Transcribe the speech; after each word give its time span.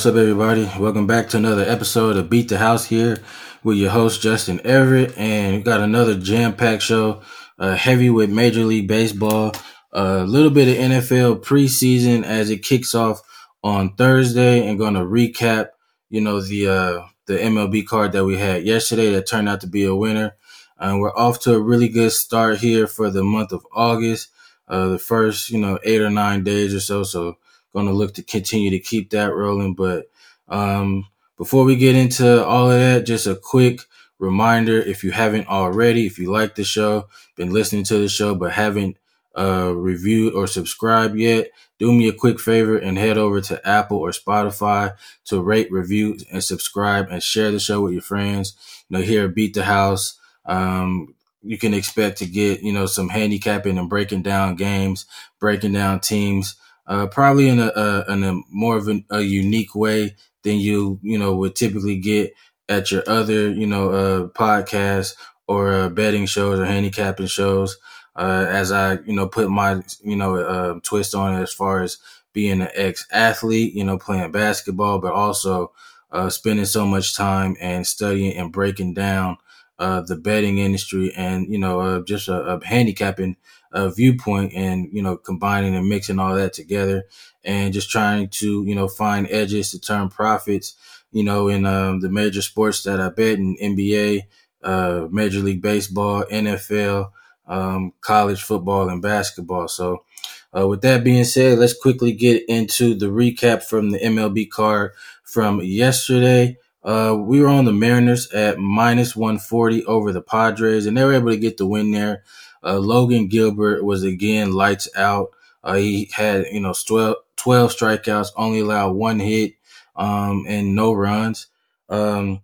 What's 0.00 0.06
up, 0.06 0.16
everybody? 0.16 0.64
Welcome 0.78 1.06
back 1.06 1.28
to 1.28 1.36
another 1.36 1.62
episode 1.62 2.16
of 2.16 2.30
Beat 2.30 2.48
the 2.48 2.56
House 2.56 2.86
here 2.86 3.18
with 3.62 3.76
your 3.76 3.90
host, 3.90 4.22
Justin 4.22 4.58
Everett. 4.64 5.12
And 5.18 5.56
we 5.56 5.62
got 5.62 5.82
another 5.82 6.18
jam 6.18 6.56
packed 6.56 6.82
show, 6.82 7.20
uh, 7.58 7.76
heavy 7.76 8.08
with 8.08 8.30
Major 8.30 8.64
League 8.64 8.88
Baseball, 8.88 9.52
a 9.92 10.24
little 10.24 10.48
bit 10.48 10.68
of 10.68 10.90
NFL 10.90 11.44
preseason 11.44 12.24
as 12.24 12.48
it 12.48 12.62
kicks 12.62 12.94
off 12.94 13.20
on 13.62 13.94
Thursday, 13.96 14.66
and 14.66 14.78
going 14.78 14.94
to 14.94 15.00
recap, 15.00 15.68
you 16.08 16.22
know, 16.22 16.40
the, 16.40 16.66
uh, 16.66 17.02
the 17.26 17.36
MLB 17.36 17.86
card 17.86 18.12
that 18.12 18.24
we 18.24 18.38
had 18.38 18.64
yesterday 18.64 19.12
that 19.12 19.26
turned 19.26 19.50
out 19.50 19.60
to 19.60 19.66
be 19.66 19.84
a 19.84 19.94
winner. 19.94 20.34
And 20.78 21.02
we're 21.02 21.14
off 21.14 21.40
to 21.40 21.52
a 21.52 21.60
really 21.60 21.90
good 21.90 22.12
start 22.12 22.60
here 22.60 22.86
for 22.86 23.10
the 23.10 23.22
month 23.22 23.52
of 23.52 23.66
August, 23.74 24.30
uh, 24.66 24.88
the 24.88 24.98
first, 24.98 25.50
you 25.50 25.58
know, 25.58 25.78
eight 25.84 26.00
or 26.00 26.08
nine 26.08 26.42
days 26.42 26.74
or 26.74 26.80
so. 26.80 27.02
So, 27.02 27.36
going 27.72 27.86
to 27.86 27.92
look 27.92 28.14
to 28.14 28.22
continue 28.22 28.70
to 28.70 28.78
keep 28.78 29.10
that 29.10 29.34
rolling. 29.34 29.74
But 29.74 30.10
um, 30.48 31.06
before 31.36 31.64
we 31.64 31.76
get 31.76 31.96
into 31.96 32.44
all 32.44 32.70
of 32.70 32.78
that, 32.78 33.06
just 33.06 33.26
a 33.26 33.34
quick 33.34 33.80
reminder 34.18 34.78
if 34.78 35.02
you 35.02 35.12
haven't 35.12 35.48
already, 35.48 36.06
if 36.06 36.18
you 36.18 36.30
like 36.30 36.54
the 36.54 36.64
show, 36.64 37.08
been 37.36 37.52
listening 37.52 37.84
to 37.84 37.98
the 37.98 38.08
show, 38.08 38.34
but 38.34 38.52
haven't 38.52 38.96
uh, 39.38 39.72
reviewed 39.74 40.34
or 40.34 40.46
subscribed 40.46 41.16
yet, 41.16 41.50
do 41.78 41.92
me 41.92 42.08
a 42.08 42.12
quick 42.12 42.38
favor 42.38 42.76
and 42.76 42.98
head 42.98 43.16
over 43.16 43.40
to 43.40 43.66
Apple 43.66 43.96
or 43.96 44.10
Spotify 44.10 44.94
to 45.24 45.40
rate, 45.40 45.72
review, 45.72 46.18
and 46.30 46.44
subscribe 46.44 47.06
and 47.10 47.22
share 47.22 47.50
the 47.50 47.58
show 47.58 47.80
with 47.80 47.92
your 47.92 48.02
friends. 48.02 48.84
You 48.88 48.98
know, 48.98 49.04
here 49.04 49.24
at 49.24 49.34
Beat 49.34 49.54
the 49.54 49.64
House, 49.64 50.18
um, 50.44 51.14
you 51.42 51.56
can 51.56 51.72
expect 51.72 52.18
to 52.18 52.26
get, 52.26 52.60
you 52.60 52.72
know, 52.72 52.84
some 52.84 53.08
handicapping 53.08 53.78
and 53.78 53.88
breaking 53.88 54.22
down 54.22 54.56
games, 54.56 55.06
breaking 55.38 55.72
down 55.72 56.00
teams, 56.00 56.56
uh, 56.90 57.08
probably 57.08 57.48
in 57.48 57.60
a, 57.60 57.72
a, 57.76 58.12
in 58.12 58.24
a 58.24 58.40
more 58.50 58.76
of 58.76 58.88
an, 58.88 59.06
a 59.10 59.22
unique 59.22 59.74
way 59.74 60.16
than 60.44 60.58
you 60.58 61.00
you 61.02 61.18
know 61.18 61.36
would 61.36 61.56
typically 61.56 61.98
get 61.98 62.34
at 62.68 62.92
your 62.92 63.04
other 63.08 63.50
you 63.50 63.66
know 63.66 63.90
uh, 63.90 64.28
podcasts 64.28 65.14
or 65.48 65.72
uh, 65.72 65.88
betting 65.90 66.26
shows 66.26 66.60
or 66.60 66.66
handicapping 66.66 67.26
shows. 67.26 67.78
Uh, 68.16 68.46
as 68.48 68.72
I 68.72 68.94
you 69.06 69.14
know 69.14 69.28
put 69.28 69.50
my 69.50 69.82
you 70.04 70.16
know 70.16 70.36
uh, 70.36 70.80
twist 70.82 71.14
on 71.14 71.34
it 71.38 71.42
as 71.42 71.52
far 71.52 71.82
as 71.82 71.98
being 72.32 72.60
an 72.62 72.68
ex 72.74 73.06
athlete, 73.12 73.74
you 73.74 73.84
know 73.84 73.98
playing 73.98 74.32
basketball, 74.32 74.98
but 75.00 75.12
also 75.14 75.72
uh, 76.12 76.30
spending 76.30 76.64
so 76.66 76.86
much 76.86 77.16
time 77.16 77.56
and 77.60 77.86
studying 77.86 78.36
and 78.36 78.52
breaking 78.52 78.94
down 78.94 79.36
uh, 79.78 80.00
the 80.02 80.16
betting 80.16 80.58
industry 80.58 81.12
and 81.16 81.46
you 81.48 81.58
know 81.58 81.80
uh, 81.80 82.00
just 82.02 82.28
a, 82.28 82.34
a 82.56 82.64
handicapping 82.66 83.36
uh, 83.72 83.88
viewpoint 83.88 84.52
and 84.54 84.88
you 84.92 85.02
know 85.02 85.16
combining 85.16 85.76
and 85.76 85.88
mixing 85.88 86.18
all 86.18 86.34
that 86.34 86.52
together 86.52 87.04
and 87.44 87.72
just 87.72 87.90
trying 87.90 88.28
to 88.28 88.64
you 88.64 88.74
know 88.74 88.88
find 88.88 89.26
edges 89.30 89.70
to 89.70 89.80
turn 89.80 90.08
profits 90.08 90.74
you 91.12 91.24
know 91.24 91.48
in 91.48 91.66
um, 91.66 92.00
the 92.00 92.08
major 92.08 92.42
sports 92.42 92.82
that 92.82 93.00
I 93.00 93.08
bet 93.10 93.38
in 93.38 93.56
NBA, 93.56 94.22
uh, 94.62 95.08
Major 95.10 95.40
League 95.40 95.62
Baseball, 95.62 96.24
NFL, 96.30 97.10
um, 97.46 97.92
college 98.00 98.42
football, 98.42 98.88
and 98.88 99.02
basketball. 99.02 99.68
So. 99.68 100.04
Uh, 100.52 100.66
with 100.66 100.80
that 100.82 101.04
being 101.04 101.22
said, 101.22 101.60
let's 101.60 101.78
quickly 101.78 102.10
get 102.10 102.42
into 102.48 102.92
the 102.96 103.06
recap 103.06 103.62
from 103.62 103.90
the 103.90 104.00
MLB 104.00 104.50
card 104.50 104.90
from 105.22 105.60
yesterday. 105.60 106.58
Uh, 106.82 107.16
we 107.18 107.40
were 107.40 107.48
on 107.48 107.66
the 107.66 107.72
Mariners 107.72 108.30
at 108.32 108.58
minus 108.58 109.14
140 109.14 109.84
over 109.84 110.12
the 110.12 110.22
Padres, 110.22 110.86
and 110.86 110.96
they 110.96 111.04
were 111.04 111.12
able 111.12 111.30
to 111.30 111.36
get 111.36 111.56
the 111.56 111.66
win 111.66 111.92
there. 111.92 112.24
Uh, 112.62 112.78
Logan 112.78 113.28
Gilbert 113.28 113.84
was 113.84 114.02
again 114.02 114.52
lights 114.52 114.88
out. 114.96 115.30
Uh, 115.62 115.74
he 115.74 116.10
had, 116.12 116.46
you 116.52 116.60
know, 116.60 116.74
12, 116.86 117.16
12 117.36 117.72
strikeouts, 117.74 118.28
only 118.36 118.60
allowed 118.60 118.92
one 118.92 119.18
hit, 119.18 119.54
um, 119.96 120.44
and 120.48 120.74
no 120.74 120.92
runs. 120.92 121.46
Um, 121.88 122.42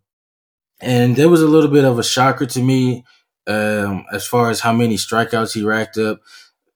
and 0.81 1.17
there 1.17 1.29
was 1.29 1.43
a 1.43 1.47
little 1.47 1.71
bit 1.71 1.85
of 1.85 1.99
a 1.99 2.05
shocker 2.05 2.47
to 2.47 2.63
me, 2.63 3.05
um, 3.47 4.05
as 4.13 4.27
far 4.27 4.51
as 4.51 4.61
how 4.61 4.73
many 4.73 4.97
strikeouts 4.97 5.55
he 5.55 5.63
racked 5.63 5.99
up, 5.99 6.21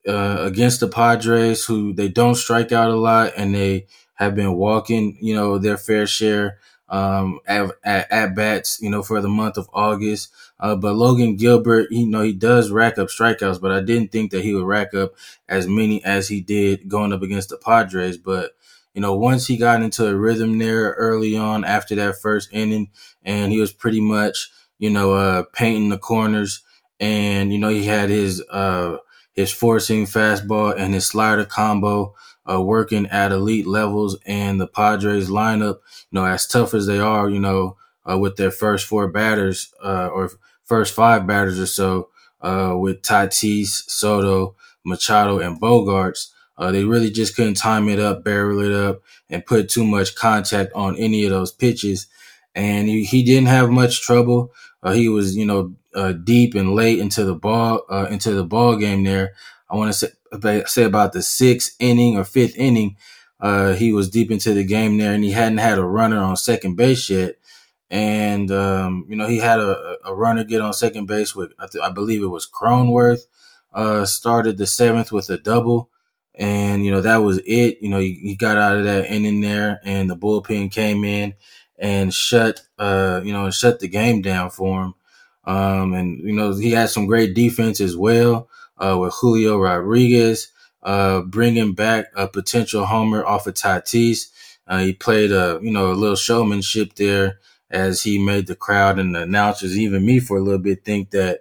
uh, 0.09 0.39
against 0.41 0.81
the 0.81 0.89
Padres, 0.89 1.65
who 1.65 1.93
they 1.93 2.09
don't 2.09 2.35
strike 2.37 2.73
out 2.73 2.91
a 2.91 2.97
lot 2.97 3.33
and 3.37 3.55
they 3.55 3.87
have 4.15 4.35
been 4.35 4.55
walking, 4.55 5.19
you 5.21 5.35
know, 5.35 5.59
their 5.59 5.77
fair 5.77 6.07
share 6.07 6.59
um, 6.91 7.39
at, 7.47 7.71
at, 7.85 8.11
at, 8.11 8.35
bats, 8.35 8.81
you 8.83 8.91
know, 8.91 9.03
for 9.03 9.21
the 9.21 9.29
month 9.29 9.57
of 9.57 9.71
August. 9.73 10.31
Uh, 10.59 10.75
but 10.75 10.95
Logan 10.95 11.37
Gilbert, 11.37 11.91
you 11.91 12.07
know, 12.07 12.23
he 12.23 12.33
does 12.33 12.71
rack 12.71 12.99
up 12.99 13.09
strikeouts, 13.09 13.61
but 13.61 13.71
I 13.71 13.81
didn't 13.81 14.11
think 14.11 14.33
that 14.33 14.43
he 14.43 14.53
would 14.55 14.67
rack 14.67 14.93
up 14.93 15.15
as 15.49 15.67
many 15.69 16.05
as 16.05 16.29
he 16.29 16.41
did 16.41 16.89
going 16.89 17.13
up 17.13 17.23
against 17.23 17.49
the 17.49 17.57
Padres. 17.57 18.19
But, 18.19 18.53
you 18.93 19.01
know, 19.01 19.15
once 19.15 19.47
he 19.47 19.57
got 19.57 19.83
into 19.83 20.07
a 20.07 20.15
rhythm 20.15 20.59
there 20.59 20.91
early 20.93 21.37
on 21.37 21.65
after 21.65 21.95
that 21.95 22.21
first 22.21 22.51
inning, 22.53 22.91
and 23.23 23.53
he 23.53 23.61
was 23.61 23.73
pretty 23.73 24.01
much, 24.01 24.51
you 24.79 24.91
know, 24.91 25.13
uh, 25.13 25.45
painting 25.53 25.91
the 25.91 25.99
corners, 25.99 26.63
and, 26.99 27.53
you 27.53 27.59
know, 27.59 27.69
he 27.69 27.85
had 27.85 28.11
his, 28.11 28.43
uh, 28.51 28.97
his 29.33 29.53
four-seam 29.53 30.07
fastball 30.07 30.75
and 30.77 30.93
his 30.93 31.07
slider 31.07 31.45
combo 31.45 32.15
uh, 32.51 32.61
working 32.61 33.07
at 33.07 33.33
elite 33.33 33.67
levels. 33.67 34.19
And 34.27 34.61
the 34.61 34.67
Padres 34.67 35.29
lineup, 35.29 35.77
you 36.11 36.21
know, 36.21 36.25
as 36.25 36.47
tough 36.47 36.75
as 36.75 36.87
they 36.87 36.99
are, 36.99 37.29
you 37.29 37.41
know, 37.41 37.77
uh, 38.11 38.19
with 38.19 38.37
their 38.37 38.51
first 38.51 38.87
four 38.87 39.09
batters 39.09 39.73
uh, 39.85 40.09
or 40.09 40.31
first 40.65 40.95
five 40.95 41.27
batters 41.27 41.59
or 41.61 41.67
so, 41.67 42.09
uh, 42.41 42.75
with 42.77 43.03
Tatis, 43.03 43.67
Soto, 43.89 44.57
Machado, 44.85 45.39
and 45.39 45.61
Bogaerts, 45.61 46.31
uh, 46.57 46.71
they 46.73 46.85
really 46.85 47.11
just 47.11 47.37
couldn't 47.37 47.55
time 47.55 47.89
it 47.89 47.99
up, 47.99 48.25
barrel 48.25 48.61
it 48.61 48.73
up, 48.73 49.03
and 49.29 49.45
put 49.45 49.69
too 49.69 49.85
much 49.85 50.15
contact 50.15 50.73
on 50.75 50.97
any 50.97 51.25
of 51.25 51.31
those 51.31 51.53
pitches. 51.53 52.07
And 52.55 52.89
he, 52.89 53.05
he 53.05 53.23
didn't 53.23 53.49
have 53.49 53.71
much 53.71 54.03
trouble. 54.03 54.53
Uh, 54.83 54.93
he 54.93 55.09
was, 55.09 55.37
you 55.37 55.45
know, 55.45 55.75
deep 56.25 56.55
and 56.55 56.75
late 56.75 56.99
into 56.99 57.25
the 57.25 57.35
ball 57.35 57.85
into 58.11 58.33
the 58.33 58.45
ball 58.45 58.77
game 58.77 59.05
there. 59.05 59.35
I 59.69 59.77
want 59.77 59.93
to 59.93 59.93
say 59.93 60.09
say 60.67 60.85
about 60.85 61.13
the 61.13 61.23
sixth 61.23 61.77
inning 61.79 62.17
or 62.17 62.25
fifth 62.25 62.57
inning, 62.57 62.97
uh, 63.41 63.73
he 63.73 63.93
was 63.93 64.11
deep 64.11 64.31
into 64.31 64.53
the 64.53 64.65
game 64.65 64.99
there, 64.99 65.13
and 65.13 65.25
he 65.25 65.33
hadn't 65.33 65.59
had 65.59 65.79
a 65.79 65.85
runner 65.85 66.19
on 66.19 66.37
second 66.37 66.77
base 66.77 67.09
yet. 67.09 67.37
And 67.91 68.51
um, 68.53 69.07
you 69.09 69.17
know, 69.17 69.27
he 69.27 69.39
had 69.39 69.59
a, 69.59 69.97
a, 70.05 70.15
runner 70.15 70.45
get 70.45 70.61
on 70.61 70.73
second 70.73 71.07
base 71.07 71.35
with 71.35 71.53
I, 71.59 71.67
th- 71.67 71.83
I 71.83 71.91
believe 71.91 72.23
it 72.23 72.29
was 72.29 72.49
Cronenworth. 72.49 73.23
Uh, 73.73 74.05
started 74.05 74.59
the 74.59 74.67
seventh 74.67 75.11
with 75.11 75.31
a 75.31 75.39
double, 75.39 75.91
and 76.35 76.85
you 76.85 76.91
know 76.91 77.01
that 77.01 77.19
was 77.19 77.39
it. 77.47 77.79
You 77.81 77.89
know, 77.89 77.99
he, 77.99 78.15
he 78.15 78.37
got 78.37 78.59
out 78.59 78.77
of 78.77 78.85
that 78.85 79.11
inning 79.11 79.41
there, 79.41 79.81
and 79.85 80.09
the 80.09 80.17
bullpen 80.17 80.71
came 80.71 81.05
in 81.05 81.35
and 81.79 82.13
shut 82.13 82.61
uh, 82.79 83.23
you 83.25 83.33
know 83.33 83.51
shut 83.51 83.81
the 83.81 83.89
game 83.89 84.23
down 84.23 84.51
for 84.51 84.83
him. 84.83 84.95
Um, 85.45 85.95
and 85.95 86.21
you 86.21 86.35
know 86.35 86.55
he 86.55 86.73
had 86.73 86.91
some 86.91 87.07
great 87.07 87.35
defense 87.35 87.81
as 87.81 87.97
well 87.97 88.49
uh, 88.81 88.97
with 88.99 89.15
Julio 89.15 89.59
Rodriguez, 89.59 90.51
uh, 90.83 91.21
bringing 91.21 91.75
back 91.75 92.07
a 92.17 92.27
potential 92.27 92.87
homer 92.87 93.25
off 93.25 93.47
of 93.47 93.55
Tatis. 93.55 94.31
Uh, 94.67 94.79
he 94.79 94.93
played 94.93 95.33
a 95.33 95.59
you 95.63 95.71
know 95.71 95.93
a 95.93 95.95
little 95.95 96.17
showmanship 96.17 96.95
there 96.95 97.39
as 97.71 98.03
he 98.03 98.19
made 98.19 98.47
the 98.47 98.57
crowd 98.57 98.99
and 98.99 99.15
the 99.15 99.23
announcers, 99.23 99.79
even 99.79 100.05
me 100.05 100.19
for 100.19 100.39
a 100.39 100.43
little 100.43 100.59
bit, 100.59 100.85
think 100.85 101.11
that 101.11 101.41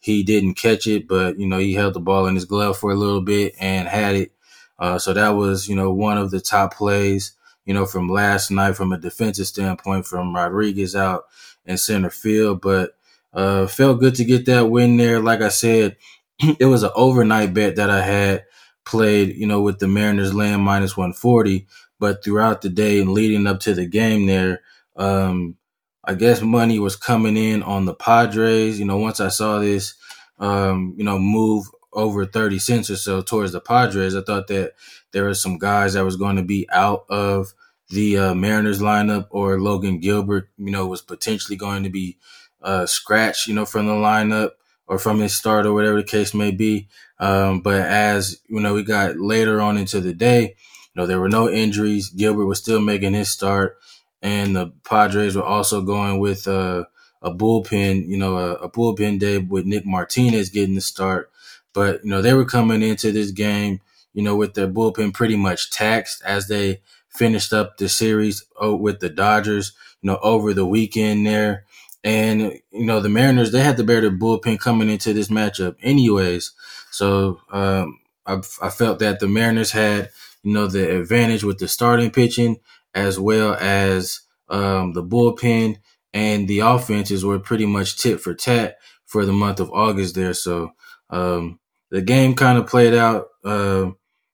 he 0.00 0.22
didn't 0.22 0.54
catch 0.54 0.86
it, 0.86 1.06
but 1.08 1.38
you 1.38 1.46
know 1.46 1.58
he 1.58 1.74
held 1.74 1.94
the 1.94 2.00
ball 2.00 2.26
in 2.26 2.34
his 2.34 2.44
glove 2.44 2.76
for 2.78 2.90
a 2.90 2.96
little 2.96 3.20
bit 3.22 3.54
and 3.60 3.88
had 3.88 4.16
it. 4.16 4.32
Uh, 4.78 4.98
so 4.98 5.12
that 5.12 5.30
was 5.30 5.68
you 5.68 5.76
know 5.76 5.92
one 5.92 6.18
of 6.18 6.30
the 6.30 6.40
top 6.40 6.74
plays 6.74 7.32
you 7.66 7.74
know 7.74 7.86
from 7.86 8.08
last 8.08 8.50
night 8.50 8.76
from 8.76 8.92
a 8.92 8.98
defensive 8.98 9.46
standpoint 9.46 10.06
from 10.06 10.34
Rodriguez 10.34 10.96
out 10.96 11.24
in 11.66 11.76
center 11.76 12.10
field, 12.10 12.60
but 12.60 12.96
uh, 13.32 13.66
felt 13.66 14.00
good 14.00 14.14
to 14.16 14.24
get 14.24 14.46
that 14.46 14.70
win 14.70 14.96
there. 14.96 15.20
Like 15.20 15.40
I 15.40 15.50
said, 15.50 15.96
it 16.58 16.66
was 16.66 16.82
an 16.82 16.90
overnight 16.94 17.54
bet 17.54 17.76
that 17.76 17.90
I 17.90 18.02
had 18.02 18.44
played, 18.84 19.36
you 19.36 19.46
know, 19.46 19.60
with 19.60 19.78
the 19.78 19.88
Mariners 19.88 20.34
laying 20.34 20.60
minus 20.60 20.96
140. 20.96 21.66
But 21.98 22.24
throughout 22.24 22.62
the 22.62 22.70
day 22.70 23.00
and 23.00 23.10
leading 23.12 23.46
up 23.46 23.60
to 23.60 23.74
the 23.74 23.86
game 23.86 24.26
there, 24.26 24.62
um, 24.96 25.56
I 26.04 26.14
guess 26.14 26.40
money 26.40 26.78
was 26.78 26.96
coming 26.96 27.36
in 27.36 27.62
on 27.62 27.84
the 27.84 27.94
Padres. 27.94 28.78
You 28.78 28.86
know, 28.86 28.96
once 28.96 29.20
I 29.20 29.28
saw 29.28 29.58
this, 29.58 29.94
um, 30.38 30.94
you 30.96 31.04
know, 31.04 31.18
move 31.18 31.66
over 31.92 32.24
30 32.24 32.58
cents 32.58 32.88
or 32.88 32.96
so 32.96 33.20
towards 33.20 33.52
the 33.52 33.60
Padres, 33.60 34.16
I 34.16 34.22
thought 34.22 34.46
that 34.46 34.72
there 35.12 35.24
were 35.24 35.34
some 35.34 35.58
guys 35.58 35.92
that 35.92 36.04
was 36.04 36.16
going 36.16 36.36
to 36.36 36.42
be 36.42 36.66
out 36.70 37.04
of 37.10 37.52
the 37.90 38.16
uh, 38.16 38.34
Mariners 38.34 38.80
lineup 38.80 39.26
or 39.30 39.60
Logan 39.60 39.98
Gilbert, 40.00 40.48
you 40.56 40.70
know, 40.70 40.86
was 40.86 41.02
potentially 41.02 41.56
going 41.56 41.82
to 41.82 41.90
be 41.90 42.16
uh, 42.62 42.86
scratched, 42.86 43.46
you 43.46 43.54
know, 43.54 43.66
from 43.66 43.86
the 43.86 43.92
lineup 43.92 44.52
or 44.90 44.98
from 44.98 45.20
his 45.20 45.36
start 45.36 45.66
or 45.66 45.74
whatever 45.74 45.98
the 45.98 46.04
case 46.08 46.34
may 46.34 46.50
be. 46.50 46.88
Um, 47.20 47.60
but 47.62 47.82
as 47.82 48.42
you 48.48 48.60
know, 48.60 48.74
we 48.74 48.84
got 48.84 49.18
later 49.18 49.62
on 49.62 49.78
into 49.78 50.00
the 50.02 50.12
day, 50.14 50.42
you 50.42 50.96
know, 50.96 51.06
there 51.06 51.20
were 51.20 51.30
no 51.30 51.48
injuries. 51.48 52.10
Gilbert 52.10 52.46
was 52.46 52.58
still 52.58 52.80
making 52.82 53.14
his 53.14 53.30
start, 53.30 53.78
and 54.22 54.56
the 54.56 54.72
Padres 54.84 55.36
were 55.36 55.44
also 55.44 55.80
going 55.82 56.18
with 56.18 56.48
uh, 56.48 56.84
a 57.22 57.32
bullpen, 57.32 58.08
you 58.08 58.18
know, 58.18 58.36
a, 58.36 58.54
a 58.54 58.70
bullpen 58.70 59.20
day 59.20 59.38
with 59.38 59.66
Nick 59.66 59.86
Martinez 59.86 60.50
getting 60.50 60.74
the 60.74 60.82
start. 60.82 61.30
But 61.72 62.04
you 62.04 62.10
know, 62.10 62.22
they 62.22 62.34
were 62.34 62.44
coming 62.44 62.82
into 62.82 63.12
this 63.12 63.30
game, 63.30 63.80
you 64.12 64.22
know, 64.22 64.36
with 64.36 64.54
their 64.54 64.68
bullpen 64.68 65.14
pretty 65.14 65.36
much 65.36 65.70
taxed 65.70 66.22
as 66.24 66.48
they 66.48 66.82
finished 67.08 67.52
up 67.52 67.76
the 67.78 67.88
series 67.88 68.44
with 68.60 69.00
the 69.00 69.08
Dodgers, 69.08 69.72
you 70.02 70.08
know, 70.10 70.18
over 70.22 70.52
the 70.54 70.66
weekend 70.66 71.26
there. 71.26 71.64
And, 72.02 72.60
you 72.70 72.86
know, 72.86 73.00
the 73.00 73.08
Mariners, 73.08 73.52
they 73.52 73.60
had 73.60 73.76
to 73.76 73.84
bear 73.84 74.00
the 74.00 74.08
bullpen 74.08 74.58
coming 74.58 74.88
into 74.88 75.12
this 75.12 75.28
matchup 75.28 75.76
anyways. 75.82 76.52
So 76.90 77.40
um, 77.50 77.98
I, 78.26 78.40
I 78.62 78.70
felt 78.70 78.98
that 79.00 79.20
the 79.20 79.28
Mariners 79.28 79.72
had, 79.72 80.10
you 80.42 80.52
know, 80.52 80.66
the 80.66 80.98
advantage 81.00 81.44
with 81.44 81.58
the 81.58 81.68
starting 81.68 82.10
pitching 82.10 82.58
as 82.94 83.18
well 83.18 83.54
as 83.60 84.20
um, 84.48 84.94
the 84.94 85.02
bullpen 85.02 85.78
and 86.12 86.48
the 86.48 86.60
offenses 86.60 87.24
were 87.24 87.38
pretty 87.38 87.66
much 87.66 87.98
tit 87.98 88.20
for 88.20 88.34
tat 88.34 88.78
for 89.04 89.24
the 89.24 89.32
month 89.32 89.60
of 89.60 89.70
August 89.70 90.14
there. 90.14 90.34
So 90.34 90.72
um, 91.10 91.60
the 91.90 92.00
game 92.00 92.34
kind 92.34 92.58
of 92.58 92.66
played 92.66 92.94
out 92.94 93.28
uh, 93.44 93.90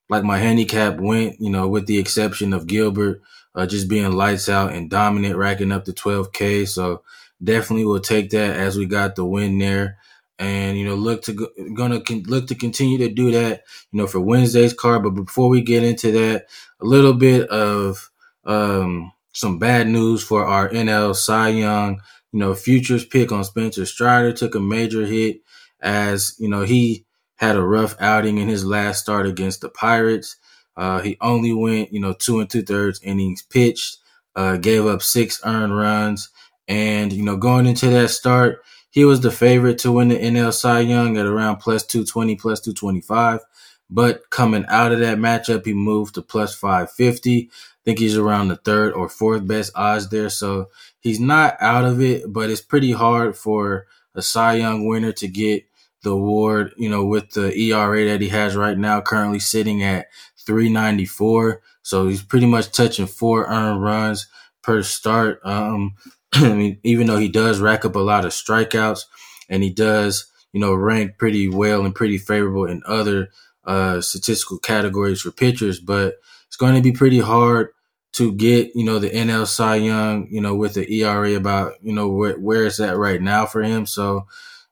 like 0.09 0.23
my 0.23 0.37
handicap 0.37 0.99
went, 0.99 1.39
you 1.39 1.49
know, 1.49 1.67
with 1.67 1.85
the 1.85 1.97
exception 1.97 2.53
of 2.53 2.67
Gilbert 2.67 3.21
uh, 3.55 3.65
just 3.65 3.89
being 3.89 4.11
lights 4.11 4.49
out 4.49 4.73
and 4.73 4.89
dominant, 4.89 5.35
racking 5.35 5.71
up 5.71 5.85
the 5.85 5.93
12K. 5.93 6.67
So 6.67 7.03
definitely 7.43 7.85
will 7.85 7.99
take 7.99 8.31
that 8.31 8.55
as 8.57 8.77
we 8.77 8.85
got 8.85 9.15
the 9.15 9.25
win 9.25 9.57
there. 9.57 9.97
And, 10.39 10.77
you 10.77 10.85
know, 10.85 10.95
look 10.95 11.23
to, 11.23 11.49
gonna 11.75 12.01
look 12.27 12.47
to 12.47 12.55
continue 12.55 12.99
to 12.99 13.09
do 13.09 13.31
that, 13.31 13.63
you 13.91 13.97
know, 13.97 14.07
for 14.07 14.19
Wednesday's 14.19 14.73
card. 14.73 15.03
But 15.03 15.11
before 15.11 15.49
we 15.49 15.61
get 15.61 15.83
into 15.83 16.11
that, 16.11 16.45
a 16.79 16.85
little 16.85 17.13
bit 17.13 17.49
of, 17.49 18.09
um, 18.45 19.11
some 19.33 19.59
bad 19.59 19.87
news 19.87 20.23
for 20.23 20.45
our 20.45 20.69
NL 20.69 21.13
Cy 21.15 21.49
Young, 21.49 22.01
you 22.31 22.39
know, 22.39 22.53
futures 22.53 23.05
pick 23.05 23.31
on 23.31 23.43
Spencer 23.43 23.85
Strider 23.85 24.31
took 24.31 24.55
a 24.55 24.59
major 24.59 25.05
hit 25.05 25.41
as, 25.81 26.35
you 26.39 26.49
know, 26.49 26.61
he 26.63 27.05
had 27.35 27.55
a 27.55 27.61
rough 27.63 27.95
outing 27.99 28.37
in 28.37 28.47
his 28.47 28.65
last 28.65 28.99
start 29.01 29.25
against 29.27 29.61
the 29.61 29.69
Pirates. 29.69 30.35
Uh, 30.75 31.01
he 31.01 31.17
only 31.21 31.53
went, 31.53 31.91
you 31.91 31.99
know, 31.99 32.13
two 32.13 32.39
and 32.39 32.49
two 32.49 32.63
thirds 32.63 32.99
innings 33.03 33.41
pitched, 33.43 33.97
uh, 34.35 34.57
gave 34.57 34.85
up 34.85 35.01
six 35.01 35.39
earned 35.45 35.75
runs. 35.75 36.29
And, 36.67 37.13
you 37.13 37.23
know, 37.23 37.37
going 37.37 37.65
into 37.65 37.89
that 37.89 38.09
start, 38.09 38.63
he 38.89 39.05
was 39.05 39.21
the 39.21 39.31
favorite 39.31 39.77
to 39.79 39.91
win 39.91 40.09
the 40.09 40.17
NL 40.17 40.53
Cy 40.53 40.81
Young 40.81 41.17
at 41.17 41.25
around 41.25 41.57
plus 41.57 41.85
220, 41.85 42.35
plus 42.35 42.59
225. 42.61 43.41
But 43.89 44.29
coming 44.29 44.65
out 44.67 44.91
of 44.91 44.99
that 44.99 45.17
matchup, 45.17 45.65
he 45.65 45.73
moved 45.73 46.15
to 46.15 46.21
plus 46.21 46.55
550 46.55 47.49
I 47.51 47.89
think 47.91 47.99
he's 47.99 48.17
around 48.17 48.49
the 48.49 48.57
third 48.57 48.91
or 48.91 49.07
fourth 49.07 49.47
best 49.47 49.71
odds 49.73 50.09
there. 50.09 50.29
So 50.29 50.69
he's 50.99 51.21
not 51.21 51.55
out 51.61 51.85
of 51.85 52.01
it, 52.01 52.23
but 52.27 52.49
it's 52.49 52.59
pretty 52.59 52.91
hard 52.91 53.37
for 53.37 53.87
a 54.13 54.21
Cy 54.21 54.55
Young 54.55 54.87
winner 54.87 55.13
to 55.13 55.27
get 55.29 55.63
the 56.03 56.11
award, 56.11 56.73
you 56.75 56.89
know, 56.89 57.05
with 57.05 57.31
the 57.31 57.55
ERA 57.57 58.05
that 58.09 58.19
he 58.19 58.27
has 58.27 58.57
right 58.57 58.77
now, 58.77 58.99
currently 58.99 59.39
sitting 59.39 59.83
at 59.83 60.07
394. 60.39 61.61
So 61.81 62.09
he's 62.09 62.21
pretty 62.21 62.45
much 62.45 62.71
touching 62.71 63.07
four 63.07 63.45
earned 63.45 63.81
runs 63.81 64.27
per 64.61 64.83
start. 64.83 65.39
Um, 65.45 65.95
I 66.33 66.53
mean, 66.53 66.79
even 66.83 67.07
though 67.07 67.17
he 67.17 67.29
does 67.29 67.59
rack 67.59 67.85
up 67.85 67.95
a 67.95 67.99
lot 67.99 68.25
of 68.25 68.31
strikeouts 68.31 69.01
and 69.49 69.63
he 69.63 69.69
does, 69.69 70.31
you 70.53 70.59
know, 70.59 70.73
rank 70.73 71.17
pretty 71.17 71.47
well 71.47 71.85
and 71.85 71.95
pretty 71.95 72.17
favorable 72.17 72.65
in 72.65 72.81
other 72.85 73.29
uh, 73.65 74.01
statistical 74.01 74.59
categories 74.59 75.21
for 75.21 75.31
pitchers, 75.31 75.79
but 75.79 76.15
it's 76.47 76.55
going 76.57 76.75
to 76.75 76.81
be 76.81 76.91
pretty 76.91 77.19
hard 77.19 77.69
to 78.13 78.31
get, 78.31 78.71
you 78.73 78.83
know, 78.83 78.99
the 78.99 79.09
NL 79.09 79.45
Cy 79.45 79.75
Young, 79.75 80.27
you 80.31 80.41
know, 80.41 80.55
with 80.55 80.73
the 80.73 80.91
ERA 80.91 81.35
about, 81.35 81.73
you 81.81 81.93
know, 81.93 82.09
where, 82.09 82.39
where 82.39 82.65
it's 82.65 82.79
at 82.79 82.97
right 82.97 83.21
now 83.21 83.45
for 83.45 83.61
him. 83.61 83.85
So, 83.85 84.27